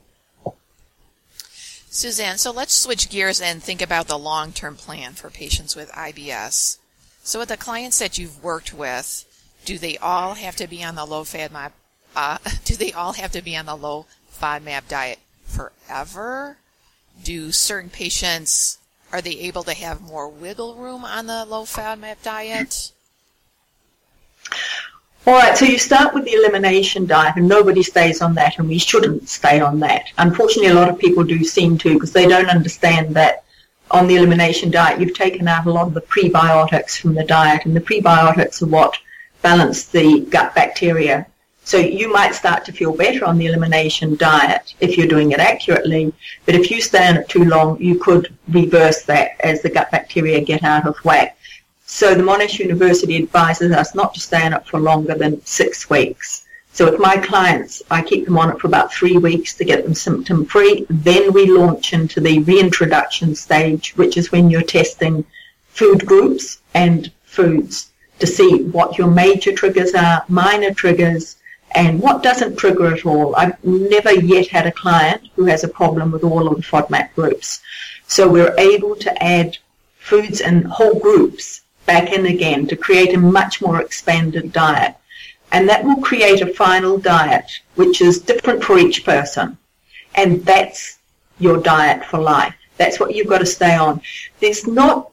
Suzanne, 1.89 2.39
so 2.39 2.51
let's 2.51 2.75
switch 2.75 3.09
gears 3.09 3.41
and 3.41 3.63
think 3.63 3.81
about 3.81 4.09
the 4.09 4.19
long-term 4.19 4.75
plan 4.75 5.13
for 5.13 5.31
patients 5.31 5.77
with 5.77 5.93
IBS. 5.93 6.79
So 7.23 7.39
with 7.39 7.51
the 7.51 7.57
clients 7.57 8.01
that 8.01 8.19
you've 8.19 8.43
worked 8.43 8.75
with, 8.75 9.25
do 9.65 9.79
they 9.79 9.97
all 9.99 10.35
have 10.35 10.57
to 10.57 10.67
be 10.67 10.83
on 10.83 10.97
the 10.97 11.05
low 11.05 11.23
FODMAP? 11.23 11.71
Uh, 12.17 12.39
do 12.65 12.75
they 12.75 12.93
all 12.93 13.13
have 13.13 13.31
to 13.33 13.43
be 13.43 13.57
on 13.57 13.67
the 13.67 13.77
low 13.77 14.07
FODMAP 14.37 14.89
diet 14.89 15.21
forever? 15.45 16.57
Do 17.23 17.53
certain 17.53 17.91
patients 17.91 18.79
are 19.15 19.23
they 19.23 19.39
able 19.39 19.63
to 19.63 19.73
have 19.73 20.01
more 20.01 20.29
wiggle 20.29 20.75
room 20.75 21.05
on 21.05 21.29
the 21.29 21.45
low 21.45 21.63
FODMAP 21.63 22.21
diet? 22.25 22.91
All 25.25 25.35
right, 25.35 25.57
so 25.57 25.65
you 25.65 25.79
start 25.79 26.13
with 26.13 26.25
the 26.25 26.33
elimination 26.33 27.07
diet, 27.07 27.37
and 27.37 27.47
nobody 27.47 27.85
stays 27.85 28.21
on 28.21 28.35
that, 28.35 28.59
and 28.59 28.69
we 28.69 28.77
shouldn't 28.77 29.29
stay 29.29 29.61
on 29.61 29.79
that. 29.79 30.07
Unfortunately, 30.19 30.73
a 30.73 30.75
lot 30.75 30.89
of 30.89 30.99
people 30.99 31.23
do 31.23 31.45
seem 31.45 31.79
to 31.79 31.95
because 31.95 32.13
they 32.13 32.27
don't 32.27 32.51
understand 32.51 33.15
that 33.15 33.45
on 33.93 34.09
the 34.09 34.17
elimination 34.17 34.73
diet, 34.73 34.99
you've 34.99 35.15
taken 35.15 35.47
out 35.47 35.67
a 35.67 35.71
lot 35.71 35.87
of 35.87 35.95
the 35.95 36.01
prebiotics 36.01 36.99
from 36.99 37.15
the 37.15 37.23
diet, 37.23 37.67
and 37.67 37.77
the 37.77 37.81
prebiotics 37.81 38.63
are 38.63 38.67
what 38.67 38.99
balance 39.43 39.85
the 39.87 40.23
gut 40.23 40.57
bacteria. 40.57 41.25
So 41.67 41.79
you 41.79 42.13
might 42.13 42.35
start 42.35 42.67
to 42.67 42.73
feel 42.73 42.95
better 42.95 43.25
on 43.25 43.39
the 43.39 43.47
elimination 43.47 44.17
diet 44.17 44.75
if 44.81 44.99
you're 44.99 45.07
doing 45.07 45.33
it 45.33 45.41
accurately, 45.41 46.13
but 46.45 46.55
if 46.55 46.71
you 46.71 46.83
stay 46.83 47.09
on 47.09 47.17
it 47.17 47.29
too 47.29 47.45
long, 47.45 47.81
you 47.81 47.99
could 47.99 48.35
reverse 48.49 49.03
that 49.05 49.41
as 49.41 49.63
the 49.63 49.71
gut 49.71 49.91
bacteria 49.91 50.43
get 50.43 50.63
out 50.63 50.87
of 50.87 50.97
whack. 50.99 51.39
So 51.87 52.15
the 52.15 52.23
Monash 52.23 52.59
University 52.59 53.17
advises 53.17 53.73
us 53.73 53.95
not 53.95 54.13
to 54.13 54.21
stay 54.21 54.45
on 54.45 54.53
it 54.53 54.67
for 54.67 54.79
longer 54.79 55.15
than 55.15 55.45
six 55.47 55.89
weeks. 55.89 56.45
So 56.75 56.91
with 56.91 57.01
my 57.01 57.17
clients, 57.17 57.83
I 57.91 58.03
keep 58.03 58.27
them 58.27 58.37
on 58.37 58.51
it 58.51 58.61
for 58.61 58.67
about 58.67 58.93
three 58.93 59.17
weeks 59.17 59.55
to 59.55 59.65
get 59.65 59.85
them 59.85 59.95
symptom 59.95 60.45
free. 60.45 60.87
Then 60.91 61.33
we 61.33 61.47
launch 61.47 61.95
into 61.95 62.21
the 62.21 62.41
reintroduction 62.41 63.35
stage, 63.35 63.97
which 63.97 64.19
is 64.19 64.33
when 64.33 64.51
you're 64.51 64.63
testing 64.63 65.25
food 65.69 66.05
groups 66.05 66.59
and 66.75 67.11
foods 67.25 67.91
to 68.19 68.27
see 68.27 68.65
what 68.65 68.99
your 68.99 69.11
major 69.11 69.53
triggers 69.53 69.95
are, 69.95 70.25
minor 70.29 70.75
triggers, 70.75 71.37
and 71.75 72.01
what 72.01 72.23
doesn't 72.23 72.57
trigger 72.57 72.95
at 72.95 73.05
all. 73.05 73.35
I've 73.37 73.63
never 73.65 74.13
yet 74.13 74.49
had 74.49 74.67
a 74.67 74.73
client 74.73 75.29
who 75.35 75.45
has 75.47 75.65
a 75.65 75.69
problem 75.69 76.13
with 76.13 76.23
all 76.23 76.47
of 76.47 76.57
the 76.57 76.63
FODMAP 76.63 77.15
groups. 77.15 77.61
So 78.07 78.29
we're 78.29 78.55
able 78.59 78.95
to 78.97 79.23
add 79.23 79.59
foods 79.99 80.41
and 80.41 80.67
whole 80.67 80.99
groups 80.99 81.63
back 81.87 82.13
in 82.13 82.27
again 82.27 82.67
to 82.69 82.77
create 82.77 83.15
a 83.15 83.19
much 83.19 83.61
more 83.61 83.81
expanded 83.81 84.53
diet 84.53 84.95
and 85.55 85.69
that 85.69 85.85
will 85.85 86.03
create 86.03 86.41
a 86.41 86.53
final 86.53 86.99
diet 86.99 87.61
which 87.77 88.01
is 88.01 88.19
different 88.21 88.63
for 88.65 88.77
each 88.77 89.05
person. 89.05 89.57
And 90.17 90.45
that's 90.45 90.99
your 91.39 91.59
diet 91.59 92.05
for 92.05 92.19
life. 92.19 92.55
That's 92.77 92.99
what 92.99 93.15
you've 93.15 93.29
got 93.29 93.39
to 93.39 93.47
stay 93.47 93.77
on. 93.77 94.01
There's 94.41 94.67
not 94.67 95.11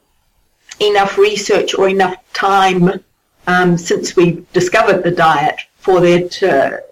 enough 0.79 1.19
research 1.19 1.75
or 1.75 1.89
enough 1.89 2.15
time 2.33 3.03
um, 3.45 3.77
since 3.77 4.15
we 4.15 4.43
discovered 4.51 5.03
the 5.03 5.11
diet 5.11 5.59
for 5.81 5.99
there 5.99 6.29
to 6.29 6.83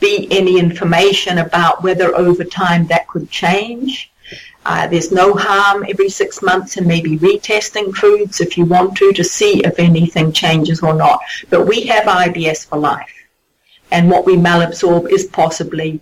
be 0.00 0.28
any 0.30 0.58
information 0.58 1.38
about 1.38 1.82
whether 1.82 2.14
over 2.14 2.44
time 2.44 2.86
that 2.88 3.08
could 3.08 3.30
change. 3.30 4.10
Uh, 4.66 4.86
there's 4.88 5.10
no 5.10 5.32
harm 5.32 5.86
every 5.88 6.08
six 6.08 6.42
months 6.42 6.76
in 6.76 6.86
maybe 6.86 7.16
retesting 7.18 7.94
foods 7.94 8.40
if 8.40 8.58
you 8.58 8.64
want 8.64 8.96
to 8.96 9.12
to 9.12 9.24
see 9.24 9.64
if 9.64 9.78
anything 9.78 10.32
changes 10.32 10.82
or 10.82 10.94
not. 10.94 11.20
But 11.48 11.66
we 11.66 11.86
have 11.86 12.04
IBS 12.04 12.66
for 12.66 12.78
life. 12.78 13.14
And 13.90 14.10
what 14.10 14.26
we 14.26 14.36
malabsorb 14.36 15.10
is 15.10 15.24
possibly 15.24 16.00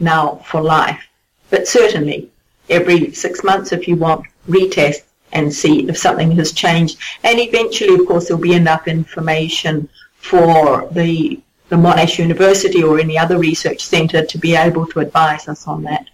now 0.00 0.42
for 0.46 0.60
life. 0.60 1.06
But 1.50 1.68
certainly 1.68 2.30
every 2.68 3.12
six 3.12 3.44
months 3.44 3.72
if 3.72 3.86
you 3.86 3.96
want, 3.96 4.26
retest 4.48 5.02
and 5.32 5.52
see 5.52 5.88
if 5.88 5.96
something 5.96 6.32
has 6.32 6.52
changed. 6.52 6.98
And 7.22 7.38
eventually, 7.38 7.94
of 7.94 8.06
course, 8.06 8.28
there'll 8.28 8.42
be 8.42 8.54
enough 8.54 8.88
information 8.88 9.88
for 10.16 10.88
the, 10.90 11.40
the 11.70 11.76
Monash 11.76 12.18
University 12.18 12.82
or 12.82 12.98
any 12.98 13.16
other 13.16 13.38
research 13.38 13.84
centre 13.86 14.26
to 14.26 14.38
be 14.38 14.54
able 14.54 14.86
to 14.88 15.00
advise 15.00 15.48
us 15.48 15.66
on 15.66 15.84
that. 15.84 16.10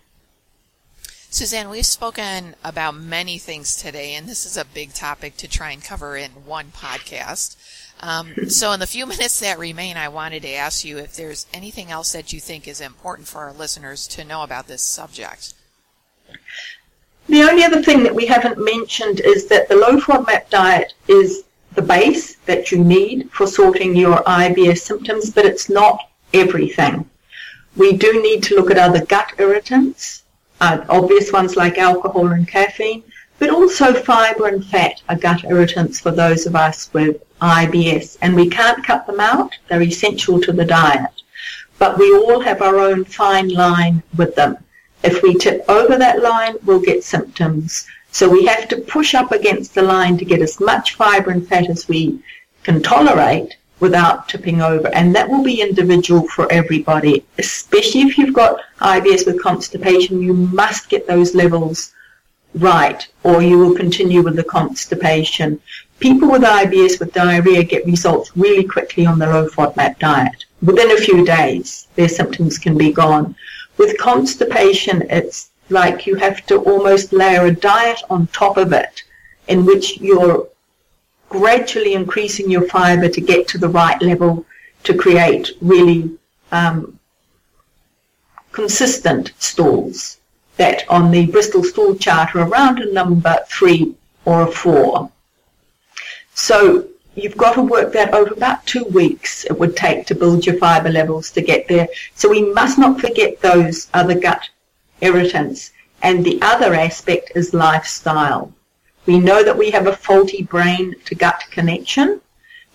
Suzanne, 1.31 1.69
we've 1.69 1.85
spoken 1.85 2.55
about 2.63 2.95
many 2.95 3.37
things 3.37 3.75
today, 3.77 4.15
and 4.15 4.29
this 4.29 4.47
is 4.47 4.57
a 4.57 4.65
big 4.65 4.95
topic 4.95 5.37
to 5.39 5.49
try 5.49 5.71
and 5.71 5.83
cover 5.83 6.17
in 6.17 6.31
one 6.31 6.67
podcast. 6.75 7.57
Um, 8.01 8.35
so, 8.49 8.73
in 8.73 8.81
the 8.81 8.87
few 8.87 9.07
minutes 9.07 9.41
that 9.41 9.59
remain, 9.59 9.97
I 9.97 10.09
wanted 10.09 10.43
to 10.43 10.55
ask 10.55 10.85
you 10.85 10.99
if 10.99 11.17
there's 11.17 11.47
anything 11.53 11.91
else 11.91 12.13
that 12.13 12.33
you 12.33 12.41
think 12.41 12.69
is 12.69 12.81
important 12.81 13.29
for 13.29 13.41
our 13.41 13.53
listeners 13.53 14.07
to 14.09 14.25
know 14.25 14.43
about 14.43 14.67
this 14.67 14.83
subject. 14.83 15.55
The 17.29 17.43
only 17.43 17.65
other 17.65 17.83
thing 17.83 18.03
that 18.05 18.15
we 18.15 18.27
haven't 18.27 18.63
mentioned 18.63 19.21
is 19.21 19.49
that 19.49 19.69
the 19.69 19.77
low 19.77 19.99
FODMAP 19.99 20.49
diet 20.49 20.95
is 21.09 21.43
the 21.77 21.83
base 21.83 22.37
that 22.47 22.73
you 22.73 22.83
need 22.83 23.31
for 23.31 23.47
sorting 23.47 23.95
your 23.95 24.19
IBS 24.25 24.79
symptoms, 24.79 25.31
but 25.31 25.47
it's 25.47 25.69
not 25.69 26.11
everything. 26.35 27.09
We 27.77 27.97
do 27.97 28.21
need 28.21 28.43
to 28.45 28.57
look 28.57 28.71
at 28.71 28.79
other 28.79 29.05
gut 29.05 29.33
irritants 29.39 30.25
uh, 30.61 30.85
obvious 30.89 31.33
ones 31.33 31.57
like 31.57 31.79
alcohol 31.79 32.29
and 32.29 32.49
caffeine, 32.49 33.03
but 33.39 33.51
also 33.51 33.93
fibre 33.93 34.47
and 34.47 34.65
fat 34.65 35.03
are 35.09 35.17
gut 35.17 35.45
irritants 35.45 36.01
for 36.01 36.11
those 36.11 36.47
of 36.47 36.57
us 36.57 36.93
with 36.93 37.23
IBS, 37.41 38.17
and 38.23 38.35
we 38.35 38.49
can't 38.49 38.85
cut 38.85 39.07
them 39.07 39.21
out. 39.21 39.53
They're 39.69 39.83
essential 39.83 40.41
to 40.41 40.53
the 40.53 40.65
diet. 40.65 41.11
But 41.79 41.99
we 41.99 42.11
all 42.17 42.41
have 42.41 42.63
our 42.63 42.79
own 42.79 43.05
fine 43.05 43.51
line 43.51 44.03
with 44.17 44.35
them. 44.35 44.57
If 45.05 45.23
we 45.23 45.35
tip 45.35 45.65
over 45.69 45.99
that 45.99 46.23
line, 46.23 46.57
we'll 46.65 46.81
get 46.81 47.05
symptoms. 47.05 47.87
So 48.19 48.31
we 48.31 48.47
have 48.47 48.67
to 48.69 48.79
push 48.79 49.15
up 49.15 49.31
against 49.31 49.75
the 49.75 49.83
line 49.83 50.17
to 50.17 50.25
get 50.25 50.41
as 50.41 50.59
much 50.59 50.95
fibre 50.95 51.33
and 51.33 51.47
fat 51.47 51.69
as 51.69 51.87
we 51.87 52.19
can 52.63 52.83
tolerate 52.83 53.59
without 53.79 54.27
tipping 54.27 54.63
over. 54.63 54.89
And 54.95 55.15
that 55.15 55.29
will 55.29 55.43
be 55.43 55.61
individual 55.61 56.27
for 56.29 56.51
everybody, 56.51 57.27
especially 57.37 58.01
if 58.01 58.17
you've 58.17 58.33
got 58.33 58.63
IBS 58.81 59.27
with 59.27 59.43
constipation. 59.43 60.23
You 60.23 60.33
must 60.33 60.89
get 60.89 61.07
those 61.07 61.35
levels 61.35 61.93
right 62.55 63.07
or 63.23 63.43
you 63.43 63.59
will 63.59 63.75
continue 63.75 64.23
with 64.23 64.37
the 64.37 64.45
constipation. 64.45 65.61
People 66.01 66.31
with 66.31 66.41
IBS 66.41 66.99
with 66.99 67.13
diarrhea 67.13 67.65
get 67.65 67.85
results 67.85 68.35
really 68.35 68.65
quickly 68.65 69.05
on 69.05 69.19
the 69.19 69.27
low 69.27 69.47
FODMAP 69.47 69.99
diet. 69.99 70.47
Within 70.63 70.91
a 70.91 70.97
few 70.97 71.23
days, 71.23 71.87
their 71.97 72.09
symptoms 72.09 72.57
can 72.57 72.79
be 72.79 72.95
gone. 72.95 73.37
With 73.77 73.99
constipation, 73.99 75.03
it's 75.11 75.51
like 75.69 76.07
you 76.07 76.15
have 76.17 76.45
to 76.47 76.59
almost 76.59 77.13
layer 77.13 77.47
a 77.47 77.55
diet 77.55 78.01
on 78.11 78.27
top 78.29 78.57
of 78.57 78.73
it 78.73 79.03
in 79.49 79.65
which 79.65 79.99
you're 80.01 80.49
gradually 81.29 81.95
increasing 81.95 82.51
your 82.51 82.67
fiber 82.69 83.09
to 83.09 83.21
get 83.21 83.49
to 83.49 83.59
the 83.59 83.69
right 83.69 84.01
level 84.01 84.47
to 84.85 84.97
create 84.97 85.51
really 85.61 86.17
um, 86.53 86.99
consistent 88.53 89.33
stools 89.39 90.19
that 90.57 90.89
on 90.89 91.11
the 91.11 91.27
Bristol 91.27 91.63
stool 91.63 91.95
chart 91.97 92.35
are 92.35 92.49
around 92.49 92.79
a 92.79 92.93
number 92.93 93.39
three 93.49 93.95
or 94.25 94.43
a 94.43 94.51
four. 94.51 95.11
So 96.35 96.89
you've 97.15 97.37
got 97.37 97.55
to 97.55 97.63
work 97.63 97.93
that 97.93 98.15
over 98.15 98.33
about 98.33 98.65
two 98.67 98.85
weeks 98.85 99.45
it 99.45 99.59
would 99.59 99.77
take 99.77 100.07
to 100.07 100.15
build 100.15 100.47
your 100.47 100.59
fiber 100.59 100.91
levels 100.91 101.31
to 101.33 101.43
get 101.43 101.69
there. 101.69 101.89
So 102.15 102.29
we 102.29 102.53
must 102.53 102.79
not 102.79 103.01
forget 103.01 103.41
those 103.41 103.89
other 103.93 104.19
gut 104.19 104.49
irritants. 105.01 105.73
And 106.03 106.25
the 106.25 106.39
other 106.43 106.75
aspect 106.75 107.33
is 107.35 107.55
lifestyle. 107.55 108.53
We 109.07 109.19
know 109.19 109.43
that 109.43 109.57
we 109.57 109.71
have 109.71 109.87
a 109.87 109.97
faulty 109.97 110.43
brain 110.43 110.95
to 111.07 111.15
gut 111.15 111.43
connection 111.51 112.21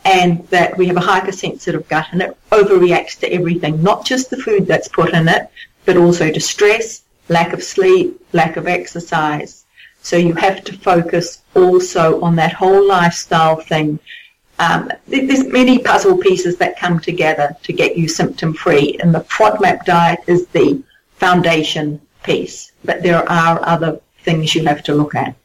and 0.05 0.47
that 0.47 0.77
we 0.77 0.87
have 0.87 0.97
a 0.97 1.01
hypersensitive 1.01 1.87
gut 1.87 2.07
and 2.11 2.21
it 2.21 2.37
overreacts 2.51 3.19
to 3.19 3.31
everything, 3.31 3.83
not 3.83 4.05
just 4.05 4.29
the 4.29 4.37
food 4.37 4.65
that's 4.65 4.87
put 4.87 5.13
in 5.13 5.27
it, 5.27 5.49
but 5.85 5.97
also 5.97 6.31
to 6.31 6.39
stress, 6.39 7.03
lack 7.29 7.53
of 7.53 7.63
sleep, 7.63 8.19
lack 8.33 8.57
of 8.57 8.67
exercise. 8.67 9.65
So 10.01 10.17
you 10.17 10.33
have 10.33 10.63
to 10.63 10.73
focus 10.73 11.43
also 11.55 12.21
on 12.21 12.35
that 12.37 12.53
whole 12.53 12.87
lifestyle 12.87 13.57
thing. 13.57 13.99
Um, 14.57 14.91
there's 15.07 15.45
many 15.45 15.79
puzzle 15.79 16.17
pieces 16.17 16.57
that 16.57 16.79
come 16.79 16.99
together 16.99 17.55
to 17.63 17.73
get 17.73 17.97
you 17.97 18.07
symptom 18.07 18.53
free, 18.53 18.97
and 18.99 19.13
the 19.13 19.21
FODMAP 19.21 19.85
diet 19.85 20.19
is 20.27 20.47
the 20.47 20.83
foundation 21.17 22.01
piece. 22.23 22.71
But 22.83 23.03
there 23.03 23.29
are 23.29 23.63
other 23.63 24.01
things 24.23 24.55
you 24.55 24.65
have 24.65 24.81
to 24.83 24.95
look 24.95 25.15
at. 25.15 25.35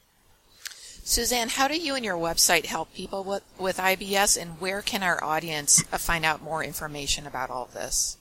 Suzanne, 1.05 1.51
how 1.51 1.69
do 1.69 1.79
you 1.79 1.95
and 1.95 2.05
your 2.05 2.17
website 2.17 2.67
help 2.67 2.93
people 2.93 3.23
with, 3.23 3.45
with 3.61 3.77
IBS, 3.77 4.37
and 4.41 4.61
where 4.61 4.83
can 4.83 5.05
our 5.05 5.23
audience 5.23 5.85
uh, 5.93 5.99
find 5.99 6.25
out 6.25 6.43
more 6.43 6.65
information 6.65 7.29
about 7.29 7.49
all 7.49 7.69
this? 7.73 8.17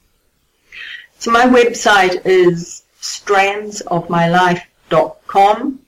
So 1.18 1.32
my 1.32 1.46
website 1.46 2.24
is 2.26 2.84
strandsofmylife.com 3.02 5.80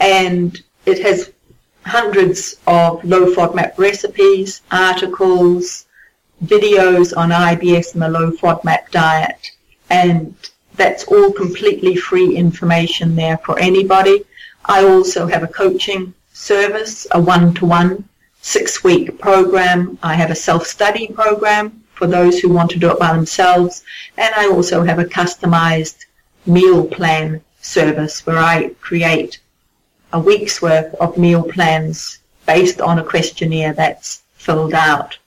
and 0.00 0.62
it 0.84 1.02
has 1.02 1.32
hundreds 1.86 2.56
of 2.66 3.02
low 3.04 3.34
FODMAP 3.34 3.78
recipes, 3.78 4.60
articles, 4.70 5.86
videos 6.44 7.16
on 7.16 7.30
IBS 7.30 7.94
and 7.94 8.02
the 8.02 8.08
low 8.08 8.30
FODMAP 8.32 8.90
diet 8.90 9.52
and 9.88 10.34
that's 10.76 11.04
all 11.04 11.32
completely 11.32 11.96
free 11.96 12.36
information 12.36 13.16
there 13.16 13.38
for 13.38 13.58
anybody. 13.58 14.24
I 14.64 14.84
also 14.84 15.26
have 15.26 15.42
a 15.42 15.48
coaching 15.48 16.14
service, 16.32 17.06
a 17.12 17.20
one-to-one 17.20 18.08
six-week 18.40 19.18
program. 19.18 19.98
I 20.02 20.14
have 20.14 20.30
a 20.30 20.34
self-study 20.34 21.08
program 21.08 21.84
for 21.94 22.06
those 22.06 22.40
who 22.40 22.50
want 22.50 22.70
to 22.72 22.78
do 22.78 22.90
it 22.90 22.98
by 22.98 23.12
themselves. 23.12 23.84
And 24.16 24.34
I 24.34 24.48
also 24.48 24.82
have 24.82 24.98
a 24.98 25.04
customized 25.04 26.04
meal 26.44 26.86
plan 26.86 27.40
service 27.60 28.26
where 28.26 28.38
I 28.38 28.70
create 28.80 29.40
a 30.12 30.20
week's 30.20 30.60
worth 30.60 30.94
of 30.94 31.16
meal 31.16 31.42
plans 31.42 32.18
based 32.46 32.80
on 32.80 32.98
a 32.98 33.04
questionnaire 33.04 33.72
that's 33.72 34.22
filled 34.34 34.74
out. 34.74 35.18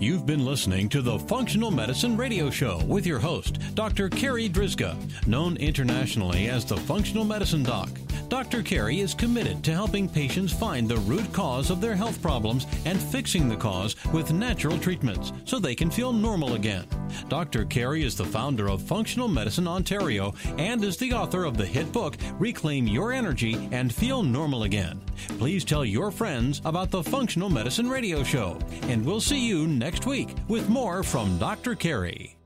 You've 0.00 0.24
been 0.24 0.46
listening 0.46 0.88
to 0.88 1.02
the 1.02 1.18
Functional 1.18 1.70
Medicine 1.70 2.16
Radio 2.16 2.48
Show 2.48 2.82
with 2.86 3.04
your 3.04 3.18
host, 3.18 3.58
Dr. 3.74 4.08
Carri 4.08 4.48
Drzyzga, 4.48 4.96
known 5.26 5.58
internationally 5.58 6.48
as 6.48 6.64
the 6.64 6.78
Functional 6.78 7.26
Medicine 7.26 7.62
Doc. 7.62 7.90
Dr. 8.30 8.62
Carri 8.62 9.02
is 9.02 9.12
committed 9.12 9.62
to 9.64 9.72
helping 9.74 10.08
patients 10.08 10.54
find 10.54 10.88
the 10.88 10.96
root 10.98 11.30
cause 11.34 11.68
of 11.68 11.82
their 11.82 11.96
health 11.96 12.22
problems 12.22 12.64
and 12.86 12.98
fixing 12.98 13.46
the 13.46 13.56
cause 13.56 13.94
with 14.12 14.32
natural 14.32 14.78
treatments 14.78 15.32
so 15.44 15.58
they 15.58 15.74
can 15.74 15.90
feel 15.90 16.12
normal 16.12 16.54
again. 16.54 16.86
Dr. 17.28 17.64
Carri 17.64 18.04
is 18.04 18.16
the 18.16 18.24
founder 18.24 18.70
of 18.70 18.80
Functional 18.80 19.26
Medicine 19.26 19.66
Ontario 19.66 20.32
and 20.58 20.82
is 20.84 20.96
the 20.96 21.12
author 21.12 21.44
of 21.44 21.56
the 21.56 21.66
hit 21.66 21.90
book 21.92 22.16
Reclaim 22.38 22.86
Your 22.86 23.12
Energy 23.12 23.68
and 23.72 23.92
Feel 23.92 24.22
Normal 24.22 24.62
Again. 24.62 25.00
Please 25.38 25.64
tell 25.64 25.84
your 25.84 26.12
friends 26.12 26.62
about 26.64 26.90
the 26.90 27.02
Functional 27.02 27.50
Medicine 27.50 27.90
Radio 27.90 28.22
Show, 28.22 28.58
and 28.82 29.04
we'll 29.04 29.20
see 29.20 29.44
you 29.44 29.66
next 29.66 29.89
week 30.06 30.28
with 30.48 30.68
more 30.68 31.02
from 31.02 31.38
Dr. 31.38 31.74
Carri. 31.74 32.39